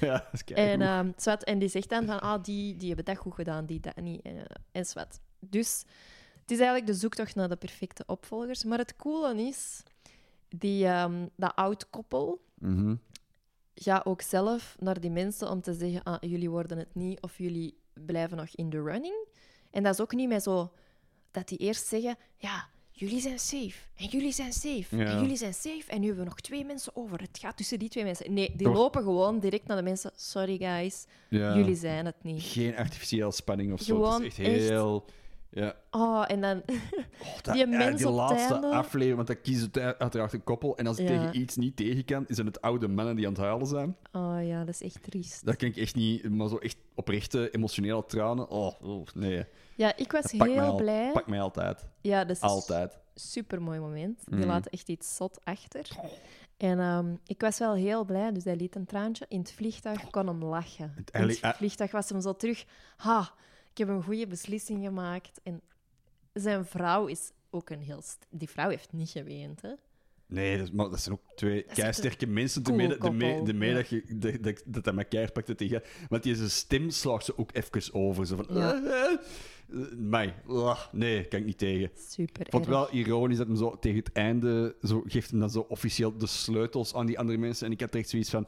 [0.00, 3.16] Ja, dat is En, zwart, en die zegt dan van, ah, die, die hebben dat
[3.16, 4.22] goed gedaan, die dat niet.
[4.22, 5.18] En, en zwart.
[5.38, 5.84] Dus
[6.40, 8.64] het is eigenlijk de zoektocht naar de perfecte opvolgers.
[8.64, 9.82] Maar het coole is,
[10.48, 12.94] die, ehm, dat oud koppel Mhm.
[13.74, 17.38] gaat ook zelf naar die mensen om te zeggen, ah, jullie worden het niet of
[17.38, 19.26] jullie blijven nog in de running.
[19.70, 20.72] En dat is ook niet meer zo
[21.32, 25.04] dat die eerst zeggen, ja, jullie zijn safe en jullie zijn safe Ja.
[25.04, 27.20] en jullie zijn safe en nu hebben we nog twee mensen over.
[27.20, 28.32] Het gaat tussen die twee mensen.
[28.34, 30.10] Nee, die Toch- lopen gewoon direct naar de mensen.
[30.16, 31.56] Sorry guys, Ja.
[31.56, 32.42] jullie zijn het niet.
[32.42, 33.94] Geen artificiële spanning of zo.
[33.94, 35.04] Gewoon het is echt echt- heel...
[35.54, 35.74] Ja.
[35.90, 36.62] Oh, en dan...
[37.22, 40.76] Oh, dat, Die mens die op laatste einde- aflevering, want dan kiezen uiteraard een koppel.
[40.76, 41.18] En als ik Ja.
[41.18, 43.96] tegen iets niet tegen kan, zijn het oude mannen die aan het huilen zijn.
[44.12, 45.44] Oh ja, dat is echt triest.
[45.44, 48.48] Dat kan ik echt niet, maar zo echt oprechte emotionele tranen.
[48.48, 49.44] Oh, oh, nee.
[49.76, 51.10] Ja, ik was Dat heel al- blij.
[51.12, 51.86] Pak mij altijd.
[52.00, 52.98] Ja, dat is Altijd.
[53.14, 54.20] super mooi moment.
[54.24, 54.48] Die Mhm.
[54.48, 55.88] laten echt iets zot achter.
[56.56, 59.24] En ehm, ik was wel heel blij, dus hij liet een traantje.
[59.28, 60.94] In het vliegtuig kon hem lachen.
[61.12, 62.64] In het vliegtuig was hem zo terug.
[62.96, 63.30] Ha,
[63.72, 65.40] ik heb een goede beslissing gemaakt.
[65.42, 65.60] En
[66.32, 68.02] zijn vrouw is ook een heel...
[68.30, 69.72] Die vrouw heeft niet geweend, hè.
[70.32, 72.62] Nee, dat, maar dat zijn ook twee keisterke mensen.
[72.62, 72.98] De
[73.44, 73.74] de mee ja.
[73.74, 75.82] dat, je, dat, dat, dat hij elkaar pakte tegen.
[76.08, 78.26] Want die zijn stem slaagt ze ook even over.
[78.26, 78.46] Zo van.
[78.56, 78.82] Ja.
[78.84, 80.34] eh, mij.
[80.48, 81.90] ah, nee, kan ik niet tegen.
[82.08, 85.50] Super Ik vond wel ironisch dat hem zo tegen het einde zo, geeft hem dan
[85.50, 87.66] zo officieel de sleutels aan die andere mensen.
[87.66, 88.46] En ik had echt zoiets van.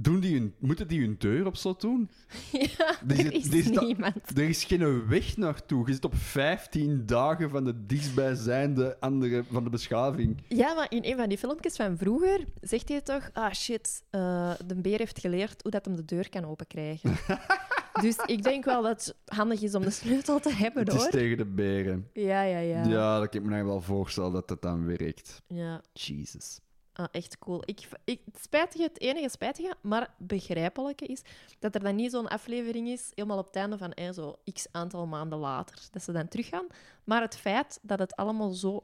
[0.00, 2.10] Doen die hun, moeten die hun deur op slot doen?
[2.52, 4.38] Ja, er zit- is niemand.
[4.38, 5.86] Er is geen weg naartoe.
[5.86, 10.42] Je zit op 15 dagen van de dichtstbijzijnde andere van de beschaving.
[10.48, 13.30] Ja, maar in een van die filmpjes van vroeger zegt hij toch...
[13.32, 17.16] Ah, shit, eh, de beer heeft geleerd hoe dat hem de deur kan openkrijgen.
[18.02, 21.08] dus ik denk wel dat het handig is om de sleutel te hebben, Het is
[21.10, 22.08] tegen de beren.
[22.12, 22.84] Ja, ja, ja.
[22.84, 25.42] Ja, dat kan ik me nou wel voorstellen dat dat dan werkt.
[25.46, 26.60] Ja, Jesus.
[26.98, 27.62] Ah, echt cool.
[27.64, 31.22] Ik, ik, het spijtige, het enige spijtige, maar begrijpelijke is
[31.58, 34.66] dat er dan niet zo'n aflevering is, helemaal op het einde van eh, zo x
[34.70, 36.66] aantal maanden later, dat ze dan teruggaan.
[37.04, 38.82] Maar het feit dat het allemaal zo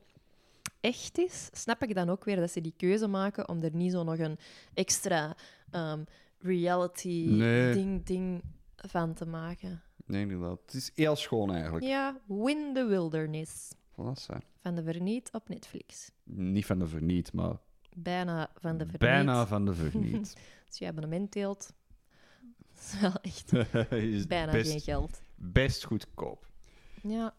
[0.80, 3.92] echt is, snap ik dan ook weer dat ze die keuze maken om er niet
[3.92, 4.38] zo nog een
[4.74, 5.36] extra
[5.70, 6.02] ehm,
[6.38, 7.72] reality Nee.
[7.74, 8.42] ding, ding
[8.76, 9.82] van te maken.
[10.06, 10.58] Nee, inderdaad.
[10.66, 11.84] Het is heel schoon eigenlijk.
[11.84, 16.10] Ja, Win the Wilderness Voilà, van de Verniet op Netflix.
[16.24, 17.56] Niet van de verniet, maar
[17.94, 18.98] Bijna van de Verniet.
[19.00, 20.36] bijna van de verniet.
[20.68, 21.72] Als je abonnement deelt,
[22.74, 23.52] Dat is wel echt
[23.92, 25.22] is bijna best, geen geld.
[25.34, 26.46] best goedkoop.
[27.02, 27.34] Ja.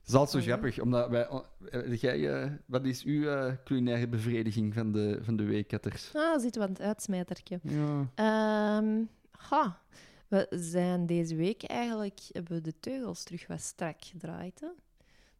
[0.00, 1.28] Het is altijd zo grappig, omdat wij...
[1.70, 6.10] eh, jij, eh, wat is uw eh, culinaire bevrediging van de, van de week, Katters?
[6.14, 7.60] Ah, zitten we aan het uitsmijtertje.
[7.62, 8.08] Ja.
[8.14, 9.82] Ehm ha.
[10.28, 12.20] We zijn deze week eigenlijk...
[12.32, 14.66] Hebben we de teugels terug wat strak gedraaid, hè?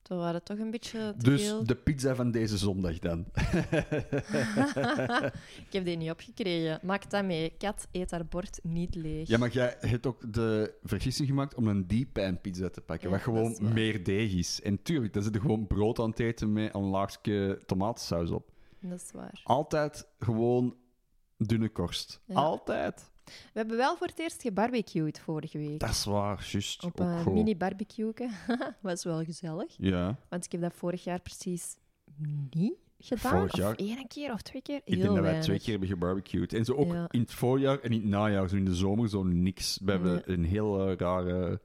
[0.04, 1.64] Toen waren toch een beetje te Dus veel...
[1.64, 3.18] de pizza van deze zondag dan.
[5.66, 6.78] ik heb die niet opgekregen.
[6.82, 7.52] Maak dat mee.
[7.58, 9.28] Kat eet haar bord niet leeg.
[9.28, 13.14] Ja, maar jij hebt ook de vergissing gemaakt om een deep pizza te pakken, Ja,
[13.14, 14.62] wat gewoon meer deeg is.
[14.62, 18.52] En tuurlijk, daar zit er gewoon brood aan het eten met een laagje tomatensaus op.
[18.80, 19.40] Dat is waar.
[19.44, 20.76] Altijd gewoon
[21.36, 22.20] dunne korst.
[22.24, 22.34] Ja.
[22.34, 23.12] Altijd.
[23.24, 25.80] We hebben wel voor het eerst gebarbecued vorige week.
[25.80, 26.84] Dat is waar, juist.
[26.84, 28.12] Op een mini-barbecue.
[28.80, 29.74] was wel gezellig.
[29.78, 31.76] Ja, Want ik heb dat vorig jaar precies
[32.50, 33.30] niet gedaan.
[33.38, 33.70] Vorig jaar?
[33.70, 34.80] Of één keer of twee keer.
[34.84, 36.52] ik Heel denk dat wij twee keer hebben gebarbecued.
[36.52, 37.06] En zo ook Ja.
[37.10, 39.78] in het voorjaar en in het najaar, zo in de zomer, zo niks.
[39.84, 41.60] We hebben een heel eh, rare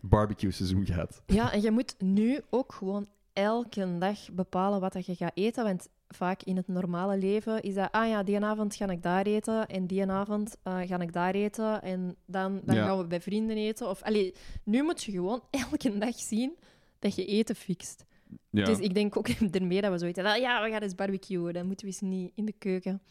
[0.00, 1.22] barbecue-seizoen gehad.
[1.26, 5.64] Ja, en je moet nu ook gewoon elke dag bepalen wat dat je gaat eten.
[5.64, 9.26] Want vaak in het normale leven is dat, ah ja, die avond ga ik daar
[9.26, 12.86] eten en die avond eh, ga ik daar eten en dan, dan Ja.
[12.86, 13.88] gaan we bij vrienden eten.
[13.88, 14.34] Of, allee,
[14.64, 16.56] nu moet je gewoon elke dag zien
[16.98, 18.04] dat je eten fixt.
[18.50, 18.64] Ja.
[18.64, 20.40] Dus ik denk ook ermee dat we zoiets hebben.
[20.40, 21.52] Ja, we gaan eens barbecuen.
[21.52, 23.02] Dan moeten we eens niet in de keuken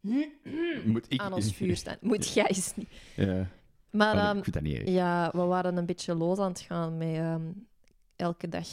[0.84, 1.20] Moet ik...
[1.20, 1.96] aan ons vuur staan.
[2.00, 2.88] Moet jij eens niet.
[3.16, 3.46] Ja.
[3.90, 7.50] Maar ehm, dat niet ja, we waren een beetje los aan het gaan met ehm,
[8.16, 8.66] elke dag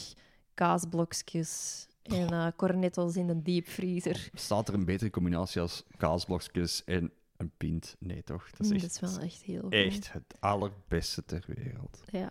[0.54, 4.30] kaasblokjes en cornettels in de diepvriezer.
[4.34, 7.96] Staat er een betere combinatie als kaasblokjes en een pint?
[7.98, 8.50] Nee, toch?
[8.50, 9.72] Dat is Mm, echt, dat is wel echt heel goed.
[9.72, 12.00] echt het allerbeste ter wereld.
[12.10, 12.30] Ja.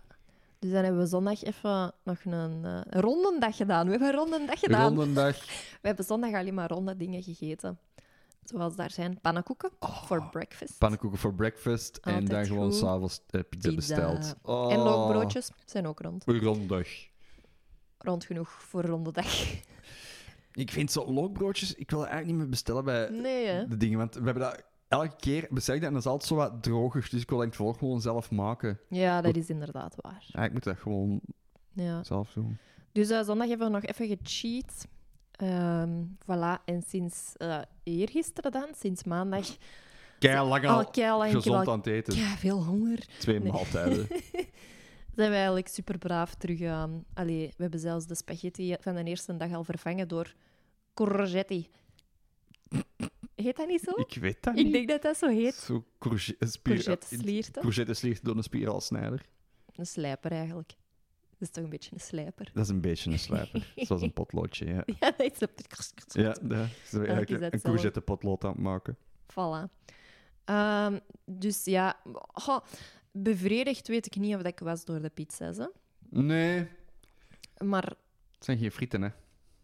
[0.58, 3.84] Dus dan hebben we zondag even nog een, rondendag gedaan.
[3.84, 4.88] We hebben een rondendag gedaan.
[4.88, 5.36] Rondendag.
[5.80, 7.78] We hebben zondag alleen maar ronde dingen gegeten.
[8.44, 10.78] Zoals daar zijn pannenkoeken Oh, voor breakfast.
[10.78, 13.74] Pannenkoeken voor breakfast en dan gewoon s'avonds uh, pizza, Pizza.
[13.74, 14.34] besteld.
[14.42, 14.72] Oh.
[14.72, 16.24] En loogbroodjes zijn ook rond.
[16.26, 16.86] Rondag.
[18.02, 19.52] Rond genoeg voor ronde dag.
[20.52, 24.14] Ik vind zo lookbroodjes, ik wil eigenlijk niet meer bestellen bij Nee, de dingen, want
[24.14, 27.06] we hebben dat elke keer bestel ik dat en dat is altijd zo wat droger,
[27.10, 28.80] dus ik wil het vooral gewoon zelf maken.
[28.88, 30.24] Ja, dat is inderdaad waar.
[30.26, 31.20] Ja, ik moet dat gewoon
[31.72, 32.04] Ja.
[32.04, 32.58] zelf doen.
[32.92, 34.86] Dus eh, zondag hebben we nog even gecheat.
[35.32, 35.90] Ehm
[36.22, 36.64] voilà.
[36.64, 39.56] En sinds eh eergisteren dan, sinds maandag,
[40.18, 42.14] Kei lang al al kei lang, gezond al aan het eten.
[42.14, 42.98] kei veel honger.
[43.18, 43.52] Twee Nee.
[43.52, 44.06] maaltijden.
[45.20, 47.04] Zijn we eigenlijk super braaf terug aan.
[47.14, 50.34] Allee, we hebben zelfs de spaghetti van de eerste dag al vervangen door
[50.94, 51.68] courgetti.
[53.34, 53.90] Heet dat niet zo?
[54.00, 54.72] ik weet dat Ik niet.
[54.72, 55.54] denk dat dat zo heet.
[55.54, 55.84] Zo een
[56.62, 57.50] Courgette.
[57.52, 59.26] Courgette sliert door een spiraalsnijder.
[59.74, 60.68] Een slijper eigenlijk.
[61.38, 62.50] Dat is toch een beetje een slijper.
[62.54, 63.72] Dat is een beetje een slijper.
[63.86, 64.82] Zoals een potloodje, ja.
[65.00, 65.64] Ja, dat is op de...
[66.20, 66.36] Ja,
[66.70, 68.96] is een courgette potlood aan het maken.
[69.32, 69.78] Voilà.
[70.44, 71.96] Ehm, dus ja,
[73.12, 75.56] bevredigd weet ik niet of dat ik was door de pizza's.
[75.56, 75.66] Hè.
[76.08, 76.68] Nee,
[77.58, 77.84] Maar
[78.34, 79.08] het zijn geen frieten, hè.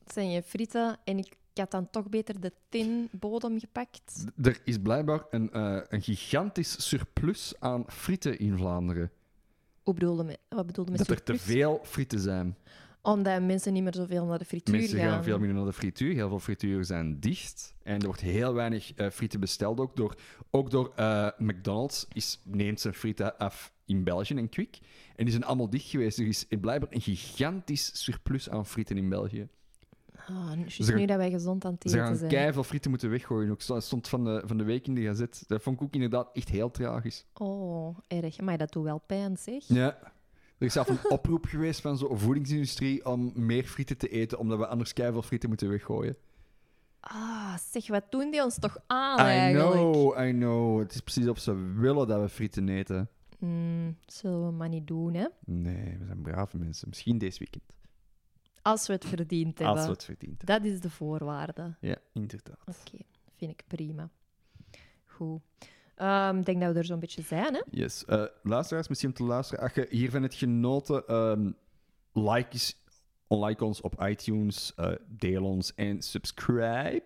[0.05, 4.24] het zijn je frieten en ik, ik had dan toch beter de tin bodem gepakt.
[4.42, 9.11] D- Er is blijkbaar een, eh, een gigantisch surplus aan frieten in Vlaanderen.
[9.82, 12.57] Hoe bedoelde me, wat bedoelde met Dat er te veel frieten zijn.
[13.07, 15.09] Omdat mensen niet meer zoveel naar de frituur Mensen gaan.
[15.09, 16.14] gaan veel minder naar de frituur.
[16.14, 17.74] Heel veel frituren zijn dicht.
[17.82, 19.80] En er wordt heel weinig eh, frieten besteld.
[19.80, 20.14] Ook door,
[20.50, 24.78] ook door eh, McDonald's is, neemt zijn frieten af in België en Quick.
[25.16, 26.18] En die zijn allemaal dicht geweest.
[26.18, 29.48] Er is blijkbaar een gigantisch surplus aan frieten in België.
[30.66, 32.30] Ze gaan- nu dat wij gezond aan het Ze eten gaan zijn.
[32.30, 33.50] keiveel frieten moeten weggooien.
[33.50, 35.44] Ook stond van de, van de week in de gazet.
[35.46, 37.24] Dat vond ik ook inderdaad echt heel tragisch.
[37.34, 38.40] Oh, erg.
[38.40, 39.64] Maar dat doet wel pijn, zeg.
[39.66, 39.98] Ja.
[40.59, 44.59] Er is zelf een oproep geweest van zo'n voedingsindustrie om meer frieten te eten, omdat
[44.59, 46.16] we anders keiveel frieten moeten weggooien.
[47.00, 49.72] Ah, zeg, wat doen die ons toch aan I eigenlijk?
[49.72, 50.78] know, I know.
[50.78, 53.09] Het is precies of ze willen dat we frieten eten.
[53.38, 55.26] Hmm, zullen we maar niet doen, hè?
[55.44, 56.88] Nee, we zijn brave mensen.
[56.88, 57.64] Misschien deze weekend.
[58.62, 59.76] Als we het verdiend hebben.
[59.76, 60.62] Als we het verdiend hebben.
[60.62, 61.76] Dat is de voorwaarde.
[61.80, 62.59] Ja, inderdaad.
[62.66, 63.02] Oké,
[63.36, 64.11] vind ik prima.
[65.04, 65.40] Goed.
[65.97, 67.61] Ehm, Ik denk dat we er zo'n beetje zijn, hè?
[67.70, 68.05] Yes.
[68.05, 69.62] Eh, luisteraars, misschien om te luisteren.
[69.64, 71.51] Als je hiervan hebt genoten, ehm,
[72.12, 72.82] like, is,
[73.28, 77.05] like ons op iTunes, eh, deel ons en subscribe.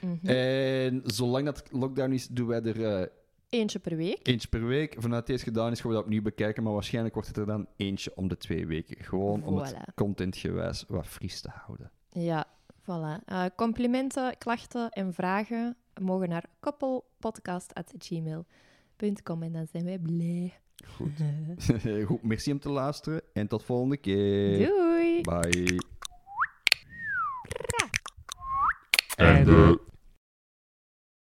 [0.00, 0.26] Mhm.
[0.28, 3.06] En zolang dat lockdown is, doen wij er eh,
[3.48, 4.28] Eentje per week.
[4.28, 4.94] eentje per week.
[4.98, 6.62] Vanuit deze gedaan is, gaan we dat opnieuw bekijken.
[6.62, 9.04] Maar waarschijnlijk wordt het er dan eentje om de twee weken.
[9.04, 11.90] Gewoon om het contentgewijs wat fris te houden.
[12.10, 12.46] Ja,
[12.82, 13.24] voilà.
[13.56, 20.58] Complimenten, klachten en vragen mogen naar koppelpodcast.gmail.com en dan zijn wij blij.
[20.86, 21.10] Goed.
[22.06, 23.22] Goed, merci om te luisteren.
[23.32, 24.66] En tot volgende keer.
[24.66, 25.20] Doei!
[25.20, 25.78] Bye.
[29.16, 29.80] Einde.